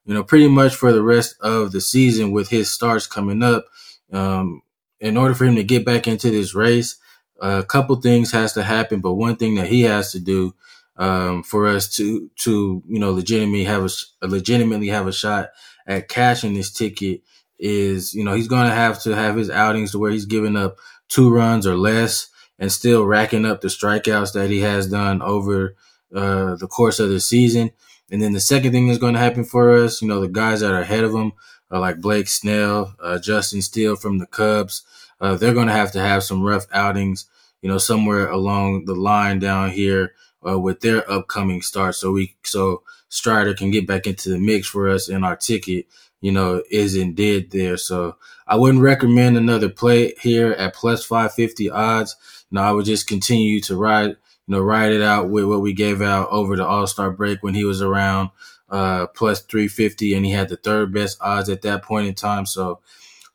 you 0.05 0.13
know, 0.13 0.23
pretty 0.23 0.47
much 0.47 0.75
for 0.75 0.91
the 0.91 1.03
rest 1.03 1.35
of 1.41 1.71
the 1.71 1.81
season 1.81 2.31
with 2.31 2.49
his 2.49 2.71
starts 2.71 3.05
coming 3.07 3.43
up, 3.43 3.65
um, 4.11 4.61
in 4.99 5.17
order 5.17 5.35
for 5.35 5.45
him 5.45 5.55
to 5.55 5.63
get 5.63 5.85
back 5.85 6.07
into 6.07 6.31
this 6.31 6.55
race, 6.55 6.97
a 7.41 7.63
couple 7.63 7.95
things 7.97 8.31
has 8.31 8.53
to 8.53 8.63
happen, 8.63 9.01
but 9.01 9.13
one 9.13 9.35
thing 9.35 9.55
that 9.55 9.67
he 9.67 9.81
has 9.81 10.11
to 10.13 10.19
do 10.19 10.55
um, 10.97 11.43
for 11.43 11.67
us 11.67 11.93
to 11.95 12.29
to 12.37 12.83
you 12.87 12.99
know 12.99 13.11
legitimately 13.11 13.65
have 13.65 13.89
a 14.21 14.27
legitimately 14.27 14.87
have 14.87 15.07
a 15.07 15.13
shot 15.13 15.49
at 15.87 16.07
cashing 16.07 16.53
this 16.53 16.71
ticket 16.71 17.21
is 17.59 18.13
you 18.13 18.23
know 18.23 18.33
he's 18.33 18.47
going 18.47 18.67
to 18.67 18.75
have 18.75 19.01
to 19.01 19.15
have 19.15 19.35
his 19.35 19.49
outings 19.49 19.91
to 19.91 19.99
where 19.99 20.11
he's 20.11 20.25
giving 20.25 20.57
up 20.57 20.77
two 21.09 21.29
runs 21.29 21.67
or 21.67 21.75
less 21.75 22.29
and 22.59 22.71
still 22.71 23.05
racking 23.05 23.45
up 23.45 23.61
the 23.61 23.67
strikeouts 23.67 24.33
that 24.33 24.49
he 24.49 24.61
has 24.61 24.87
done 24.87 25.21
over 25.21 25.75
uh, 26.15 26.55
the 26.55 26.67
course 26.67 26.99
of 26.99 27.09
the 27.09 27.19
season. 27.19 27.71
And 28.11 28.21
then 28.21 28.33
the 28.33 28.39
second 28.39 28.71
thing 28.71 28.87
that's 28.87 28.99
going 28.99 29.13
to 29.13 29.19
happen 29.19 29.43
for 29.43 29.75
us, 29.75 30.01
you 30.01 30.07
know, 30.07 30.21
the 30.21 30.27
guys 30.27 30.61
that 30.61 30.71
are 30.71 30.81
ahead 30.81 31.03
of 31.03 31.13
him, 31.13 31.33
are 31.71 31.79
like 31.79 31.99
Blake 31.99 32.27
Snell, 32.27 32.95
uh, 33.01 33.17
Justin 33.17 33.61
Steele 33.61 33.95
from 33.95 34.19
the 34.19 34.27
Cubs, 34.27 34.83
uh, 35.19 35.35
they're 35.35 35.53
going 35.53 35.67
to 35.67 35.73
have 35.73 35.91
to 35.93 35.99
have 35.99 36.23
some 36.23 36.43
rough 36.43 36.67
outings, 36.71 37.25
you 37.61 37.67
know, 37.67 37.79
somewhere 37.79 38.29
along 38.29 38.85
the 38.85 38.93
line 38.93 39.39
down 39.39 39.71
here 39.71 40.13
uh, 40.47 40.59
with 40.59 40.81
their 40.81 41.09
upcoming 41.09 41.61
starts. 41.61 41.99
So 41.99 42.11
we, 42.11 42.35
so 42.43 42.83
Strider 43.09 43.53
can 43.53 43.71
get 43.71 43.87
back 43.87 44.07
into 44.07 44.29
the 44.29 44.39
mix 44.39 44.67
for 44.67 44.89
us 44.89 45.09
and 45.09 45.25
our 45.25 45.35
ticket, 45.35 45.87
you 46.21 46.31
know, 46.31 46.63
isn't 46.71 47.15
dead 47.15 47.51
there. 47.51 47.77
So 47.77 48.17
I 48.47 48.55
wouldn't 48.55 48.83
recommend 48.83 49.37
another 49.37 49.69
play 49.69 50.13
here 50.21 50.51
at 50.51 50.75
plus 50.75 51.05
550 51.05 51.69
odds 51.69 52.15
know, 52.55 52.63
I 52.63 52.71
would 52.71 52.85
just 52.85 53.07
continue 53.07 53.61
to 53.61 53.75
ride, 53.75 54.09
you 54.09 54.17
know, 54.47 54.59
ride 54.61 54.91
it 54.91 55.01
out 55.01 55.29
with 55.29 55.45
what 55.45 55.61
we 55.61 55.73
gave 55.73 56.01
out 56.01 56.29
over 56.31 56.55
the 56.55 56.65
All 56.65 56.87
Star 56.87 57.11
break 57.11 57.43
when 57.43 57.53
he 57.53 57.63
was 57.63 57.81
around 57.81 58.31
uh, 58.69 59.07
plus 59.07 59.41
350 59.41 60.15
and 60.15 60.25
he 60.25 60.31
had 60.31 60.49
the 60.49 60.57
third 60.57 60.91
best 60.93 61.17
odds 61.21 61.49
at 61.49 61.61
that 61.61 61.83
point 61.83 62.07
in 62.07 62.15
time. 62.15 62.45
So 62.45 62.79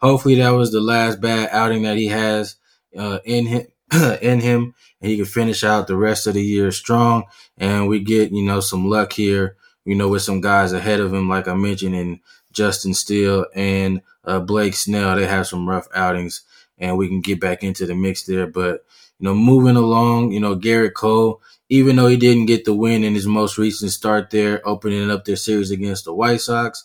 hopefully 0.00 0.36
that 0.36 0.50
was 0.50 0.72
the 0.72 0.80
last 0.80 1.20
bad 1.20 1.50
outing 1.52 1.82
that 1.82 1.96
he 1.96 2.08
has 2.08 2.56
uh, 2.98 3.20
in 3.24 3.46
him. 3.46 3.66
in 4.22 4.40
him, 4.40 4.74
and 5.00 5.10
he 5.10 5.16
can 5.16 5.26
finish 5.26 5.64
out 5.64 5.86
the 5.86 5.96
rest 5.96 6.26
of 6.26 6.34
the 6.34 6.42
year 6.42 6.70
strong. 6.70 7.24
And 7.58 7.88
we 7.88 8.00
get, 8.00 8.32
you 8.32 8.42
know, 8.42 8.60
some 8.60 8.88
luck 8.88 9.12
here, 9.12 9.56
you 9.84 9.94
know, 9.94 10.08
with 10.08 10.22
some 10.22 10.40
guys 10.40 10.72
ahead 10.72 11.00
of 11.00 11.12
him, 11.12 11.28
like 11.28 11.48
I 11.48 11.54
mentioned, 11.54 11.94
in 11.94 12.20
Justin 12.52 12.94
Steele 12.94 13.46
and 13.54 14.02
uh, 14.24 14.40
Blake 14.40 14.74
Snell. 14.74 15.16
They 15.16 15.26
have 15.26 15.46
some 15.46 15.68
rough 15.68 15.88
outings, 15.94 16.42
and 16.78 16.96
we 16.96 17.08
can 17.08 17.20
get 17.20 17.40
back 17.40 17.62
into 17.62 17.86
the 17.86 17.94
mix 17.94 18.24
there. 18.24 18.46
But 18.46 18.84
you 19.18 19.24
know, 19.24 19.34
moving 19.34 19.76
along, 19.76 20.32
you 20.32 20.40
know, 20.40 20.56
Gerrit 20.56 20.94
Cole, 20.94 21.42
even 21.68 21.96
though 21.96 22.08
he 22.08 22.16
didn't 22.16 22.46
get 22.46 22.64
the 22.64 22.74
win 22.74 23.04
in 23.04 23.14
his 23.14 23.26
most 23.26 23.58
recent 23.58 23.92
start 23.92 24.30
there, 24.30 24.66
opening 24.66 25.10
up 25.10 25.24
their 25.24 25.36
series 25.36 25.70
against 25.70 26.04
the 26.04 26.14
White 26.14 26.40
Sox, 26.40 26.84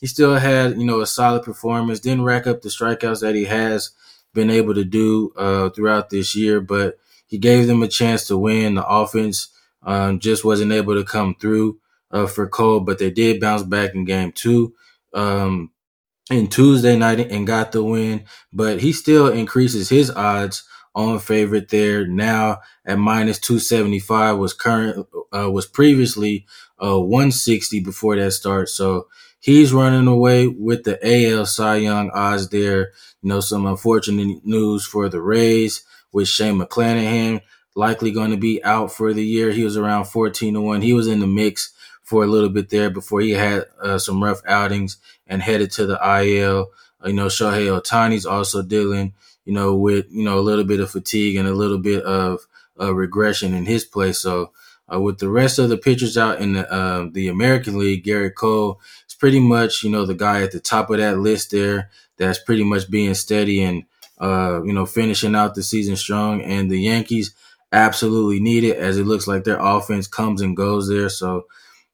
he 0.00 0.06
still 0.06 0.34
had, 0.36 0.78
you 0.78 0.84
know, 0.84 1.00
a 1.00 1.06
solid 1.06 1.42
performance. 1.42 2.00
Didn't 2.00 2.24
rack 2.24 2.46
up 2.46 2.62
the 2.62 2.68
strikeouts 2.68 3.20
that 3.20 3.34
he 3.34 3.44
has 3.44 3.90
been 4.34 4.50
able 4.50 4.74
to 4.74 4.84
do 4.84 5.32
uh, 5.36 5.70
throughout 5.70 6.10
this 6.10 6.34
year, 6.36 6.60
but 6.60 6.98
he 7.26 7.38
gave 7.38 7.66
them 7.66 7.82
a 7.82 7.88
chance 7.88 8.26
to 8.26 8.36
win. 8.36 8.74
The 8.74 8.86
offense 8.86 9.48
um, 9.82 10.18
just 10.20 10.44
wasn't 10.44 10.72
able 10.72 10.94
to 10.94 11.04
come 11.04 11.34
through 11.36 11.78
uh, 12.10 12.26
for 12.26 12.48
Cole, 12.48 12.80
but 12.80 12.98
they 12.98 13.10
did 13.10 13.40
bounce 13.40 13.62
back 13.62 13.94
in 13.94 14.04
game 14.04 14.32
two. 14.32 14.74
Um, 15.12 15.70
in 16.30 16.48
Tuesday 16.48 16.96
night 16.96 17.20
and 17.20 17.46
got 17.46 17.72
the 17.72 17.84
win, 17.84 18.24
but 18.52 18.80
he 18.80 18.92
still 18.92 19.28
increases 19.28 19.90
his 19.90 20.10
odds 20.10 20.64
on 20.94 21.18
favorite 21.18 21.68
there 21.68 22.06
now 22.06 22.60
at 22.86 22.98
minus 22.98 23.38
275 23.40 24.38
was 24.38 24.54
current 24.54 25.06
uh, 25.34 25.50
was 25.50 25.66
previously 25.66 26.46
uh 26.80 26.98
160 27.00 27.80
before 27.80 28.16
that 28.16 28.30
start 28.30 28.68
so 28.68 29.08
he's 29.44 29.72
running 29.72 30.06
away 30.06 30.46
with 30.46 30.84
the 30.84 30.98
AL 31.02 31.46
Cy 31.46 31.76
Young 31.76 32.10
odds 32.10 32.48
there. 32.48 32.92
You 33.22 33.28
know 33.28 33.40
some 33.40 33.66
unfortunate 33.66 34.44
news 34.44 34.86
for 34.86 35.08
the 35.08 35.20
Rays 35.20 35.82
with 36.12 36.28
Shane 36.28 36.58
McClanahan 36.58 37.40
likely 37.76 38.12
going 38.12 38.30
to 38.30 38.36
be 38.36 38.62
out 38.62 38.92
for 38.92 39.12
the 39.12 39.24
year. 39.24 39.50
He 39.50 39.64
was 39.64 39.76
around 39.76 40.04
14 40.04 40.54
to 40.54 40.60
1 40.60 40.82
he 40.82 40.92
was 40.92 41.08
in 41.08 41.20
the 41.20 41.26
mix 41.26 41.72
for 42.02 42.22
a 42.22 42.28
little 42.28 42.50
bit 42.50 42.68
there 42.70 42.90
before 42.90 43.20
he 43.20 43.32
had 43.32 43.64
uh, 43.82 43.98
some 43.98 44.22
rough 44.22 44.40
outings 44.46 44.98
and 45.26 45.42
headed 45.42 45.72
to 45.72 45.86
the 45.86 45.98
IL 46.02 46.70
you 47.04 47.12
know 47.12 47.26
Shohei 47.26 47.80
Ohtani's 47.80 48.26
also 48.26 48.62
dealing 48.62 49.14
you 49.44 49.52
know, 49.52 49.74
with, 49.74 50.06
you 50.10 50.24
know, 50.24 50.38
a 50.38 50.40
little 50.40 50.64
bit 50.64 50.80
of 50.80 50.90
fatigue 50.90 51.36
and 51.36 51.46
a 51.46 51.54
little 51.54 51.78
bit 51.78 52.02
of 52.04 52.46
uh, 52.80 52.94
regression 52.94 53.54
in 53.54 53.66
his 53.66 53.84
play. 53.84 54.12
So, 54.12 54.52
uh, 54.92 55.00
with 55.00 55.18
the 55.18 55.30
rest 55.30 55.58
of 55.58 55.70
the 55.70 55.78
pitchers 55.78 56.18
out 56.18 56.40
in 56.40 56.54
the, 56.54 56.70
uh, 56.70 57.08
the 57.10 57.28
American 57.28 57.78
League, 57.78 58.04
Gerrit 58.04 58.34
Cole 58.34 58.80
pretty 59.24 59.40
much, 59.40 59.82
you 59.82 59.88
know, 59.88 60.04
the 60.04 60.12
guy 60.12 60.42
at 60.42 60.52
the 60.52 60.60
top 60.60 60.90
of 60.90 60.98
that 60.98 61.18
list 61.18 61.50
there 61.50 61.88
that's 62.18 62.38
pretty 62.38 62.62
much 62.62 62.90
being 62.90 63.14
steady 63.14 63.62
and, 63.62 63.84
uh, 64.20 64.62
you 64.64 64.70
know, 64.74 64.84
finishing 64.84 65.34
out 65.34 65.54
the 65.54 65.62
season 65.62 65.96
strong. 65.96 66.42
And 66.42 66.70
the 66.70 66.78
Yankees 66.78 67.34
absolutely 67.72 68.38
need 68.38 68.64
it 68.64 68.76
as 68.76 68.98
it 68.98 69.06
looks 69.06 69.26
like 69.26 69.44
their 69.44 69.58
offense 69.58 70.06
comes 70.06 70.42
and 70.42 70.54
goes 70.54 70.90
there. 70.90 71.08
So, 71.08 71.46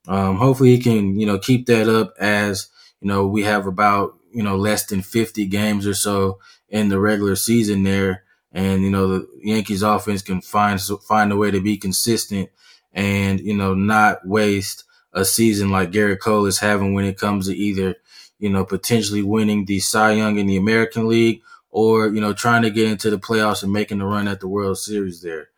um, 0.08 0.38
hopefully 0.38 0.74
he 0.74 0.82
can, 0.82 1.20
you 1.20 1.24
know, 1.24 1.38
keep 1.38 1.66
that 1.66 1.88
up 1.88 2.14
as, 2.18 2.66
you 3.00 3.06
know, 3.06 3.28
we 3.28 3.44
have 3.44 3.64
about, 3.64 4.18
you 4.32 4.42
know, 4.42 4.56
less 4.56 4.86
than 4.86 5.00
50 5.00 5.46
games 5.46 5.86
or 5.86 5.94
so 5.94 6.40
in 6.68 6.88
the 6.88 6.98
regular 6.98 7.36
season 7.36 7.84
there. 7.84 8.24
And, 8.50 8.82
you 8.82 8.90
know, 8.90 9.06
the 9.06 9.28
Yankees 9.40 9.84
offense 9.84 10.22
can 10.22 10.40
find, 10.40 10.80
find 11.06 11.30
a 11.30 11.36
way 11.36 11.52
to 11.52 11.60
be 11.60 11.76
consistent 11.76 12.50
and, 12.92 13.38
you 13.38 13.56
know, 13.56 13.72
not 13.72 14.26
waste 14.26 14.82
a 15.12 15.24
season 15.24 15.70
like 15.70 15.90
Gerrit 15.90 16.20
Cole 16.20 16.46
is 16.46 16.58
having 16.58 16.94
when 16.94 17.04
it 17.04 17.18
comes 17.18 17.46
to 17.46 17.56
either, 17.56 17.96
you 18.38 18.50
know, 18.50 18.64
potentially 18.64 19.22
winning 19.22 19.64
the 19.64 19.80
Cy 19.80 20.12
Young 20.12 20.38
in 20.38 20.46
the 20.46 20.56
American 20.56 21.08
League 21.08 21.42
or 21.70 22.08
you 22.08 22.20
know 22.20 22.32
trying 22.32 22.62
to 22.62 22.70
get 22.70 22.90
into 22.90 23.10
the 23.10 23.18
playoffs 23.18 23.62
and 23.62 23.72
making 23.72 23.98
the 23.98 24.04
run 24.04 24.28
at 24.28 24.40
the 24.40 24.48
World 24.48 24.78
Series 24.78 25.22
there. 25.22 25.48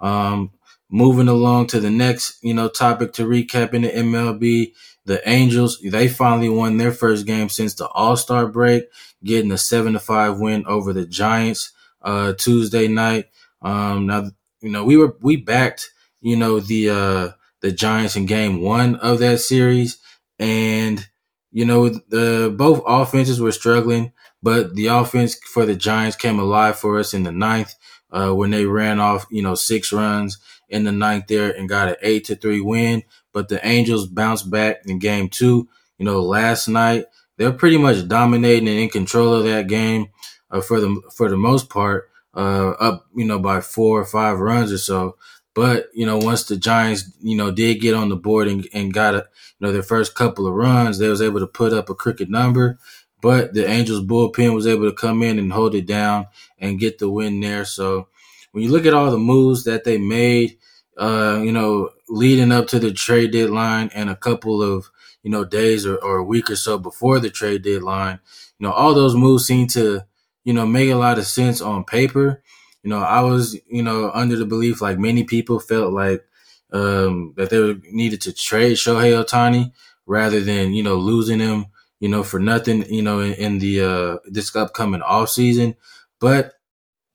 Um, 0.00 0.52
moving 0.90 1.28
along 1.28 1.66
to 1.68 1.80
the 1.80 1.90
next, 1.90 2.42
you 2.42 2.54
know, 2.54 2.68
topic 2.68 3.12
to 3.14 3.26
recap 3.26 3.74
in 3.74 3.82
the 3.82 3.88
MLB, 3.88 4.72
the 5.04 5.26
Angels, 5.28 5.80
they 5.80 6.08
finally 6.08 6.48
won 6.48 6.76
their 6.76 6.92
first 6.92 7.26
game 7.26 7.48
since 7.48 7.74
the 7.74 7.88
All 7.88 8.16
Star 8.16 8.46
break, 8.46 8.84
getting 9.24 9.52
a 9.52 9.58
seven 9.58 9.94
to 9.94 10.00
five 10.00 10.38
win 10.38 10.64
over 10.66 10.92
the 10.92 11.06
Giants 11.06 11.72
uh, 12.02 12.34
Tuesday 12.34 12.88
night. 12.88 13.26
Um, 13.62 14.06
now, 14.06 14.30
you 14.60 14.70
know, 14.70 14.84
we 14.84 14.96
were 14.96 15.16
we 15.20 15.36
backed, 15.36 15.90
you 16.20 16.36
know, 16.36 16.60
the 16.60 16.90
uh, 16.90 17.28
the 17.60 17.72
Giants 17.72 18.16
in 18.16 18.26
Game 18.26 18.60
One 18.60 18.96
of 18.96 19.18
that 19.20 19.40
series, 19.40 19.98
and 20.38 21.06
you 21.50 21.64
know, 21.64 21.88
the 21.88 22.54
both 22.56 22.82
offenses 22.86 23.40
were 23.40 23.52
struggling, 23.52 24.12
but 24.42 24.74
the 24.74 24.86
offense 24.86 25.36
for 25.52 25.64
the 25.66 25.74
Giants 25.76 26.16
came 26.16 26.38
alive 26.38 26.78
for 26.78 26.98
us 26.98 27.14
in 27.14 27.22
the 27.22 27.32
ninth 27.32 27.74
uh, 28.10 28.32
when 28.32 28.50
they 28.50 28.64
ran 28.66 29.00
off, 29.00 29.26
you 29.30 29.42
know, 29.42 29.54
six 29.54 29.92
runs 29.92 30.38
in 30.68 30.84
the 30.84 30.92
ninth 30.92 31.26
there 31.28 31.50
and 31.50 31.68
got 31.68 31.88
an 31.88 31.96
eight 32.02 32.24
to 32.26 32.36
three 32.36 32.60
win. 32.60 33.02
But 33.32 33.48
the 33.48 33.64
Angels 33.66 34.06
bounced 34.06 34.50
back 34.50 34.82
in 34.86 34.98
game 34.98 35.28
two. 35.28 35.68
You 35.98 36.04
know, 36.04 36.20
last 36.22 36.68
night 36.68 37.06
they're 37.36 37.52
pretty 37.52 37.78
much 37.78 38.06
dominating 38.08 38.68
and 38.68 38.78
in 38.78 38.88
control 38.88 39.34
of 39.34 39.44
that 39.44 39.66
game 39.68 40.08
uh, 40.50 40.60
for 40.60 40.80
the 40.80 41.00
for 41.14 41.28
the 41.28 41.36
most 41.36 41.68
part, 41.68 42.08
uh, 42.34 42.70
up 42.70 43.06
you 43.14 43.24
know 43.24 43.38
by 43.38 43.60
four 43.60 44.00
or 44.00 44.04
five 44.04 44.38
runs 44.38 44.72
or 44.72 44.78
so. 44.78 45.16
But 45.58 45.88
you 45.92 46.06
know, 46.06 46.18
once 46.18 46.44
the 46.44 46.56
Giants 46.56 47.10
you 47.20 47.36
know 47.36 47.50
did 47.50 47.80
get 47.80 47.92
on 47.92 48.10
the 48.10 48.16
board 48.16 48.46
and, 48.46 48.68
and 48.72 48.94
got 48.94 49.16
a 49.16 49.26
you 49.58 49.66
know 49.66 49.72
their 49.72 49.82
first 49.82 50.14
couple 50.14 50.46
of 50.46 50.54
runs, 50.54 50.98
they 50.98 51.08
was 51.08 51.20
able 51.20 51.40
to 51.40 51.48
put 51.48 51.72
up 51.72 51.90
a 51.90 51.96
crooked 51.96 52.30
number. 52.30 52.78
But 53.20 53.54
the 53.54 53.68
Angels 53.68 54.06
bullpen 54.06 54.54
was 54.54 54.68
able 54.68 54.88
to 54.88 54.94
come 54.94 55.20
in 55.24 55.36
and 55.36 55.52
hold 55.52 55.74
it 55.74 55.84
down 55.84 56.28
and 56.60 56.78
get 56.78 57.00
the 57.00 57.10
win 57.10 57.40
there. 57.40 57.64
So 57.64 58.06
when 58.52 58.62
you 58.62 58.70
look 58.70 58.86
at 58.86 58.94
all 58.94 59.10
the 59.10 59.18
moves 59.18 59.64
that 59.64 59.82
they 59.82 59.98
made, 59.98 60.58
uh, 60.96 61.40
you 61.42 61.50
know, 61.50 61.90
leading 62.08 62.52
up 62.52 62.68
to 62.68 62.78
the 62.78 62.92
trade 62.92 63.32
deadline 63.32 63.90
and 63.92 64.08
a 64.08 64.14
couple 64.14 64.62
of, 64.62 64.88
you 65.24 65.30
know, 65.32 65.44
days 65.44 65.86
or, 65.86 65.96
or 65.96 66.18
a 66.18 66.24
week 66.24 66.50
or 66.50 66.54
so 66.54 66.78
before 66.78 67.18
the 67.18 67.30
trade 67.30 67.62
deadline, 67.62 68.20
you 68.60 68.68
know, 68.68 68.72
all 68.72 68.94
those 68.94 69.16
moves 69.16 69.44
seem 69.44 69.66
to, 69.66 70.02
you 70.44 70.52
know, 70.52 70.64
make 70.64 70.88
a 70.88 70.94
lot 70.94 71.18
of 71.18 71.26
sense 71.26 71.60
on 71.60 71.82
paper. 71.82 72.44
You 72.82 72.90
know, 72.90 72.98
I 73.00 73.20
was, 73.20 73.58
you 73.68 73.82
know, 73.82 74.10
under 74.14 74.36
the 74.36 74.46
belief 74.46 74.80
like 74.80 74.98
many 74.98 75.24
people 75.24 75.58
felt 75.60 75.92
like 75.92 76.24
um, 76.72 77.34
that 77.36 77.50
they 77.50 77.74
needed 77.92 78.20
to 78.22 78.32
trade 78.32 78.76
Shohei 78.76 79.22
Ohtani 79.22 79.72
rather 80.06 80.40
than, 80.40 80.72
you 80.72 80.82
know, 80.82 80.96
losing 80.96 81.40
him, 81.40 81.66
you 82.00 82.08
know, 82.08 82.22
for 82.22 82.38
nothing, 82.38 82.84
you 82.92 83.02
know, 83.02 83.20
in, 83.20 83.34
in 83.34 83.58
the 83.58 83.80
uh, 83.82 84.16
this 84.26 84.54
upcoming 84.54 85.02
off 85.02 85.30
season. 85.30 85.74
But 86.20 86.54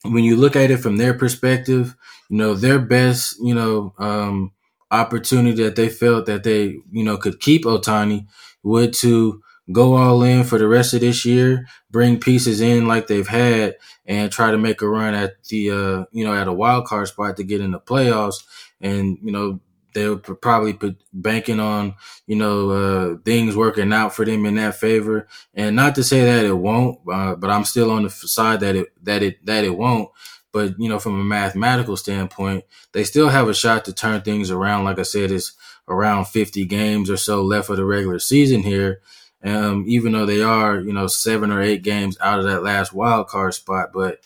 when 0.04 0.24
you 0.24 0.36
look 0.36 0.56
at 0.56 0.72
it 0.72 0.78
from 0.78 0.98
their 0.98 1.14
perspective, 1.14 1.96
you 2.30 2.38
know, 2.38 2.56
their 2.56 2.80
best, 2.80 3.38
you 3.42 3.56
know, 3.56 3.94
um, 4.00 4.52
opportunity 4.92 5.64
that 5.64 5.76
they 5.76 5.90
felt 5.90 6.26
that 6.28 6.44
they, 6.44 6.80
you 6.92 7.04
know, 7.04 7.18
could 7.18 7.40
keep 7.40 7.66
Ohtani 7.66 8.28
would 8.64 8.94
to 8.96 9.43
go 9.72 9.96
all 9.96 10.22
in 10.24 10.44
for 10.44 10.58
the 10.58 10.68
rest 10.68 10.94
of 10.94 11.02
this 11.02 11.26
year, 11.26 11.68
bring 11.90 12.20
pieces 12.20 12.62
in 12.62 12.88
like 12.88 13.08
they've 13.08 13.28
had, 13.28 13.76
and 14.06 14.32
try 14.32 14.52
to 14.52 14.58
make 14.58 14.82
a 14.82 14.90
run 14.90 15.14
at 15.14 15.44
the, 15.46 15.72
uh, 15.72 16.06
you 16.12 16.26
know, 16.26 16.34
at 16.34 16.48
a 16.48 16.54
wild 16.54 16.86
card 16.86 17.08
spot 17.08 17.38
to 17.38 17.44
get 17.44 17.62
in 17.62 17.72
the 17.72 17.80
playoffs. 17.80 18.44
And, 18.82 19.18
you 19.22 19.32
know, 19.32 19.60
they 19.94 20.08
will 20.10 20.18
probably 20.18 20.78
banking 21.14 21.60
on 21.60 21.96
you 22.28 22.36
know 22.36 22.70
uh, 22.72 23.18
things 23.24 23.56
working 23.56 23.94
out 23.94 24.14
for 24.14 24.26
them 24.26 24.46
in 24.46 24.56
that 24.56 24.76
favor, 24.76 25.28
and 25.54 25.76
not 25.76 25.96
to 25.96 26.04
say 26.04 26.26
that 26.26 26.46
it 26.46 26.54
won't, 26.54 27.00
uh, 27.12 27.36
but 27.36 27.50
I'm 27.50 27.66
still 27.66 27.92
on 27.92 28.04
the 28.04 28.10
side 28.10 28.60
that 28.62 28.76
it 28.76 28.88
that 29.04 29.24
it 29.24 29.46
that 29.46 29.64
it 29.64 29.78
won't. 29.78 30.10
But 30.52 30.80
you 30.80 30.90
know, 30.90 31.00
from 31.00 31.20
a 31.20 31.24
mathematical 31.24 31.98
standpoint, 31.98 32.64
they 32.92 33.04
still 33.04 33.30
have 33.30 33.48
a 33.48 33.54
shot 33.54 33.86
to 33.86 33.94
turn 33.94 34.22
things 34.22 34.52
around. 34.52 34.84
Like 34.84 35.00
I 35.00 35.04
said, 35.04 35.32
it's 35.32 35.54
around 35.88 36.26
50 36.26 36.66
games 36.66 37.10
or 37.10 37.18
so 37.18 37.42
left 37.44 37.70
of 37.70 37.78
the 37.78 37.86
regular 37.86 38.20
season 38.20 38.62
here. 38.64 39.02
Um, 39.44 39.86
even 39.88 40.14
though 40.14 40.26
they 40.26 40.42
are, 40.42 40.80
you 40.80 40.94
know, 40.94 41.08
seven 41.08 41.52
or 41.52 41.62
eight 41.62 41.84
games 41.84 42.18
out 42.22 42.40
of 42.40 42.46
that 42.46 42.64
last 42.64 42.94
wild 42.94 43.28
card 43.28 43.54
spot, 43.54 43.90
but 43.94 44.20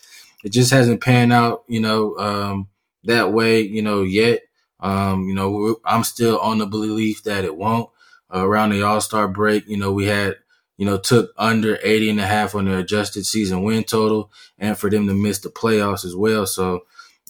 it 0.44 0.50
just 0.50 0.70
hasn't 0.70 1.00
panned 1.02 1.32
out, 1.32 1.64
you 1.66 1.80
know, 1.80 2.16
um, 2.18 2.68
that 3.04 3.32
way, 3.32 3.60
you 3.60 3.82
know, 3.82 4.02
yet. 4.02 4.42
Um, 4.80 5.24
you 5.24 5.34
know, 5.34 5.76
I'm 5.84 6.04
still 6.04 6.38
on 6.38 6.58
the 6.58 6.66
belief 6.66 7.24
that 7.24 7.44
it 7.44 7.56
won't. 7.56 7.90
Uh, 8.32 8.46
around 8.46 8.70
the 8.70 8.82
All 8.82 9.00
Star 9.00 9.26
break, 9.26 9.66
you 9.66 9.76
know, 9.76 9.90
we 9.92 10.06
had, 10.06 10.36
you 10.76 10.86
know, 10.86 10.98
took 10.98 11.32
under 11.36 11.78
80 11.82 12.10
and 12.10 12.20
a 12.20 12.26
half 12.26 12.54
on 12.54 12.66
their 12.66 12.78
adjusted 12.78 13.24
season 13.26 13.62
win 13.64 13.82
total 13.84 14.30
and 14.58 14.78
for 14.78 14.88
them 14.90 15.08
to 15.08 15.14
miss 15.14 15.40
the 15.40 15.48
playoffs 15.48 16.04
as 16.04 16.14
well. 16.14 16.46
So, 16.46 16.82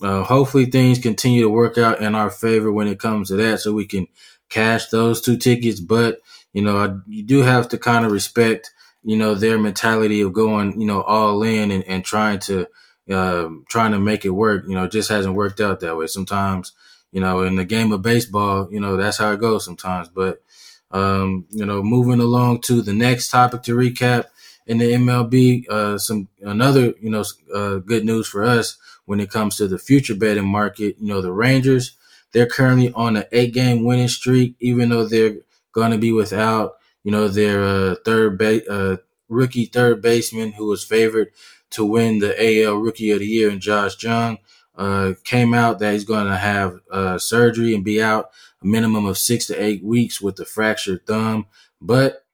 uh, 0.03 0.25
hopefully 0.25 0.67
things 0.67 0.99
continue 0.99 1.43
to 1.43 1.49
work 1.49 1.79
out 1.79 2.01
in 2.01 2.15
our 2.15 2.31
favor 2.31 2.71
when 2.71 2.89
it 2.89 3.01
comes 3.01 3.29
to 3.29 3.37
that 3.37 3.61
so 3.61 3.73
we 3.73 3.87
can 3.87 4.09
cash 4.51 4.89
those 4.89 5.21
two 5.21 5.37
tickets. 5.37 5.81
But, 5.81 6.21
you 6.53 6.63
know, 6.63 7.01
you 7.07 7.23
do 7.23 7.41
have 7.43 7.69
to 7.71 7.79
kind 7.79 8.05
of 8.05 8.13
respect, 8.13 8.73
you 9.03 9.17
know, 9.17 9.35
their 9.35 9.59
mentality 9.59 10.21
of 10.21 10.33
going, 10.33 10.81
you 10.81 10.87
know, 10.87 11.03
all 11.03 11.43
in 11.43 11.71
and, 11.71 11.85
and 11.85 12.05
trying 12.05 12.39
to, 12.41 12.67
uh, 13.11 13.49
trying 13.69 13.93
to 13.93 13.99
make 13.99 14.25
it 14.25 14.31
work. 14.31 14.65
You 14.67 14.75
know, 14.75 14.89
just 14.89 15.09
hasn't 15.09 15.35
worked 15.35 15.61
out 15.61 15.81
that 15.81 15.97
way. 15.97 16.07
Sometimes, 16.07 16.73
you 17.13 17.21
know, 17.21 17.43
in 17.43 17.57
the 17.57 17.65
game 17.65 17.93
of 17.93 18.03
baseball, 18.03 18.69
you 18.71 18.81
know, 18.81 18.97
that's 18.97 19.19
how 19.19 19.33
it 19.33 19.41
goes 19.41 19.65
sometimes. 19.65 20.09
But, 20.09 20.43
um, 20.91 21.47
you 21.51 21.65
know, 21.67 21.83
moving 21.83 22.21
along 22.21 22.63
to 22.63 22.83
the 22.83 22.93
next 22.93 23.31
topic 23.31 23.63
to 23.65 23.77
recap 23.77 24.27
in 24.67 24.79
the 24.79 24.93
MLB, 24.93 25.69
uh, 25.69 25.99
some 25.99 26.29
another, 26.43 26.95
you 27.01 27.11
know, 27.11 27.25
uh, 27.55 27.77
good 27.77 28.05
news 28.05 28.27
for 28.27 28.45
us 28.45 28.77
when 29.07 29.21
it 29.21 29.31
comes 29.31 29.57
to 29.57 29.69
the 29.69 29.79
future 29.79 30.15
betting 30.15 30.47
market. 30.47 30.97
You 30.99 31.09
know, 31.09 31.21
the 31.23 31.33
Rangers, 31.33 31.97
they're 32.33 32.47
currently 32.47 32.93
on 32.93 33.17
an 33.17 33.25
eight 33.33 33.55
game 33.55 33.85
winning 33.85 34.09
streak, 34.09 34.57
even 34.61 34.91
though 34.91 35.07
they're 35.07 35.37
going 35.79 35.93
to 35.93 35.99
be 35.99 36.13
without, 36.13 36.75
you 37.05 37.13
know, 37.13 37.29
their 37.29 37.63
uh, 37.63 37.95
third 38.05 38.39
ba- 38.39 38.69
uh, 38.71 38.97
rookie 39.29 39.67
third 39.67 40.03
baseman 40.03 40.53
who 40.53 40.67
was 40.67 40.85
favored 40.85 41.29
to 41.71 41.85
win 41.85 42.19
the 42.19 42.35
AL 42.65 42.77
Rookie 42.77 43.11
of 43.11 43.21
the 43.21 43.27
Year 43.27 43.51
and 43.51 43.61
Josh 43.61 44.03
Jung 44.03 44.39
uh, 44.77 45.13
came 45.25 45.53
out 45.55 45.79
that 45.79 45.93
he's 45.93 46.05
going 46.05 46.27
to 46.27 46.37
have 46.37 46.81
uh, 46.91 47.19
surgery 47.19 47.75
and 47.75 47.85
be 47.85 48.03
out 48.03 48.31
a 48.63 48.67
minimum 48.67 49.07
of 49.07 49.19
six 49.19 49.47
to 49.49 49.63
eight 49.63 49.85
weeks 49.85 50.21
with 50.21 50.41
a 50.41 50.45
fractured 50.45 51.07
thumb. 51.07 51.47
But 51.81 52.25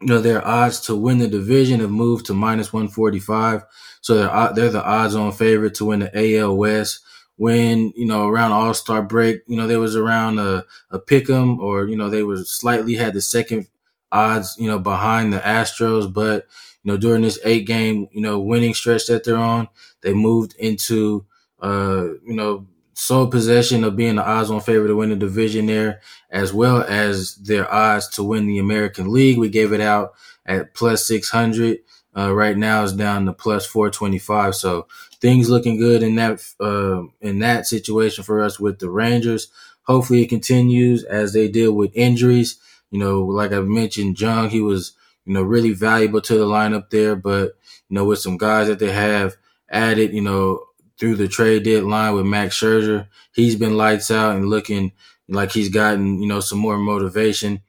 you 0.00 0.06
know 0.08 0.20
their 0.20 0.46
odds 0.46 0.80
to 0.82 0.96
win 0.96 1.18
the 1.18 1.28
division 1.28 1.80
have 1.80 1.90
moved 1.90 2.26
to 2.26 2.34
minus 2.34 2.72
145, 2.72 3.64
so 4.00 4.14
they're 4.14 4.52
they're 4.54 4.70
the 4.70 4.84
odds-on 4.84 5.32
favorite 5.32 5.74
to 5.76 5.86
win 5.86 6.00
the 6.00 6.38
AL 6.38 6.56
West. 6.56 7.00
When 7.40 7.92
you 7.96 8.04
know 8.04 8.28
around 8.28 8.52
All 8.52 8.74
Star 8.74 9.00
break, 9.02 9.40
you 9.46 9.56
know 9.56 9.66
there 9.66 9.80
was 9.80 9.96
around 9.96 10.38
a 10.38 10.64
a 10.90 10.98
pick'em, 11.00 11.58
or 11.58 11.86
you 11.88 11.96
know 11.96 12.10
they 12.10 12.22
were 12.22 12.36
slightly 12.44 12.94
had 12.94 13.14
the 13.14 13.22
second 13.22 13.66
odds, 14.12 14.56
you 14.58 14.68
know 14.68 14.78
behind 14.78 15.32
the 15.32 15.38
Astros, 15.38 16.12
but 16.12 16.46
you 16.82 16.92
know 16.92 16.98
during 16.98 17.22
this 17.22 17.38
eight 17.44 17.66
game 17.66 18.08
you 18.12 18.20
know 18.20 18.38
winning 18.38 18.74
stretch 18.74 19.06
that 19.06 19.24
they're 19.24 19.36
on, 19.36 19.68
they 20.02 20.12
moved 20.12 20.54
into 20.58 21.24
uh, 21.62 22.04
you 22.26 22.34
know, 22.34 22.66
sole 22.94 23.26
possession 23.26 23.84
of 23.84 23.96
being 23.96 24.16
the 24.16 24.26
odds 24.26 24.50
on 24.50 24.60
favorite 24.60 24.88
to 24.88 24.96
win 24.96 25.10
the 25.10 25.16
division 25.16 25.66
there, 25.66 26.00
as 26.30 26.52
well 26.52 26.82
as 26.82 27.34
their 27.36 27.70
odds 27.72 28.08
to 28.08 28.22
win 28.24 28.46
the 28.46 28.58
American 28.58 29.12
League. 29.12 29.38
We 29.38 29.48
gave 29.48 29.72
it 29.72 29.80
out 29.80 30.14
at 30.46 30.74
plus 30.74 31.06
600. 31.06 31.80
Uh, 32.16 32.34
right 32.34 32.56
now 32.56 32.82
is 32.82 32.92
down 32.92 33.24
to 33.26 33.32
plus 33.32 33.64
425. 33.66 34.54
So 34.54 34.88
things 35.20 35.50
looking 35.50 35.78
good 35.78 36.02
in 36.02 36.16
that, 36.16 36.42
uh, 36.60 37.02
in 37.20 37.38
that 37.40 37.66
situation 37.66 38.24
for 38.24 38.42
us 38.42 38.58
with 38.58 38.78
the 38.78 38.90
Rangers. 38.90 39.48
Hopefully 39.82 40.22
it 40.22 40.28
continues 40.28 41.04
as 41.04 41.32
they 41.32 41.48
deal 41.48 41.72
with 41.72 41.90
injuries. 41.94 42.58
You 42.90 42.98
know, 42.98 43.22
like 43.22 43.52
I 43.52 43.60
mentioned, 43.60 44.20
Jung, 44.20 44.50
he 44.50 44.60
was, 44.60 44.92
you 45.24 45.34
know, 45.34 45.42
really 45.42 45.72
valuable 45.72 46.20
to 46.22 46.34
the 46.38 46.46
lineup 46.46 46.90
there, 46.90 47.16
but, 47.16 47.56
you 47.88 47.94
know, 47.94 48.04
with 48.04 48.18
some 48.18 48.36
guys 48.36 48.68
that 48.68 48.78
they 48.78 48.92
have 48.92 49.36
added, 49.70 50.12
you 50.12 50.22
know, 50.22 50.64
through 50.98 51.16
the 51.16 51.28
trade 51.28 51.62
deadline 51.64 52.14
with 52.14 52.26
Max 52.26 52.58
Scherzer. 52.60 53.06
He's 53.32 53.56
been 53.56 53.76
lights 53.76 54.10
out 54.10 54.36
and 54.36 54.48
looking 54.50 54.92
like 55.28 55.52
he's 55.52 55.68
gotten, 55.70 56.20
you 56.20 56.28
know, 56.28 56.40
some 56.40 56.58
more 56.58 56.76
motivation 56.76 57.62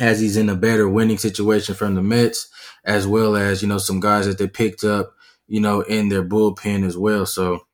as 0.00 0.20
he's 0.20 0.36
in 0.36 0.48
a 0.48 0.54
better 0.54 0.88
winning 0.88 1.18
situation 1.18 1.74
from 1.74 1.94
the 1.94 2.02
Mets, 2.02 2.48
as 2.84 3.06
well 3.06 3.36
as, 3.36 3.62
you 3.62 3.68
know, 3.68 3.78
some 3.78 4.00
guys 4.00 4.26
that 4.26 4.38
they 4.38 4.48
picked 4.48 4.82
up, 4.84 5.14
you 5.46 5.60
know, 5.60 5.82
in 5.82 6.08
their 6.08 6.24
bullpen 6.24 6.86
as 6.86 6.96
well. 6.96 7.26
So 7.26 7.66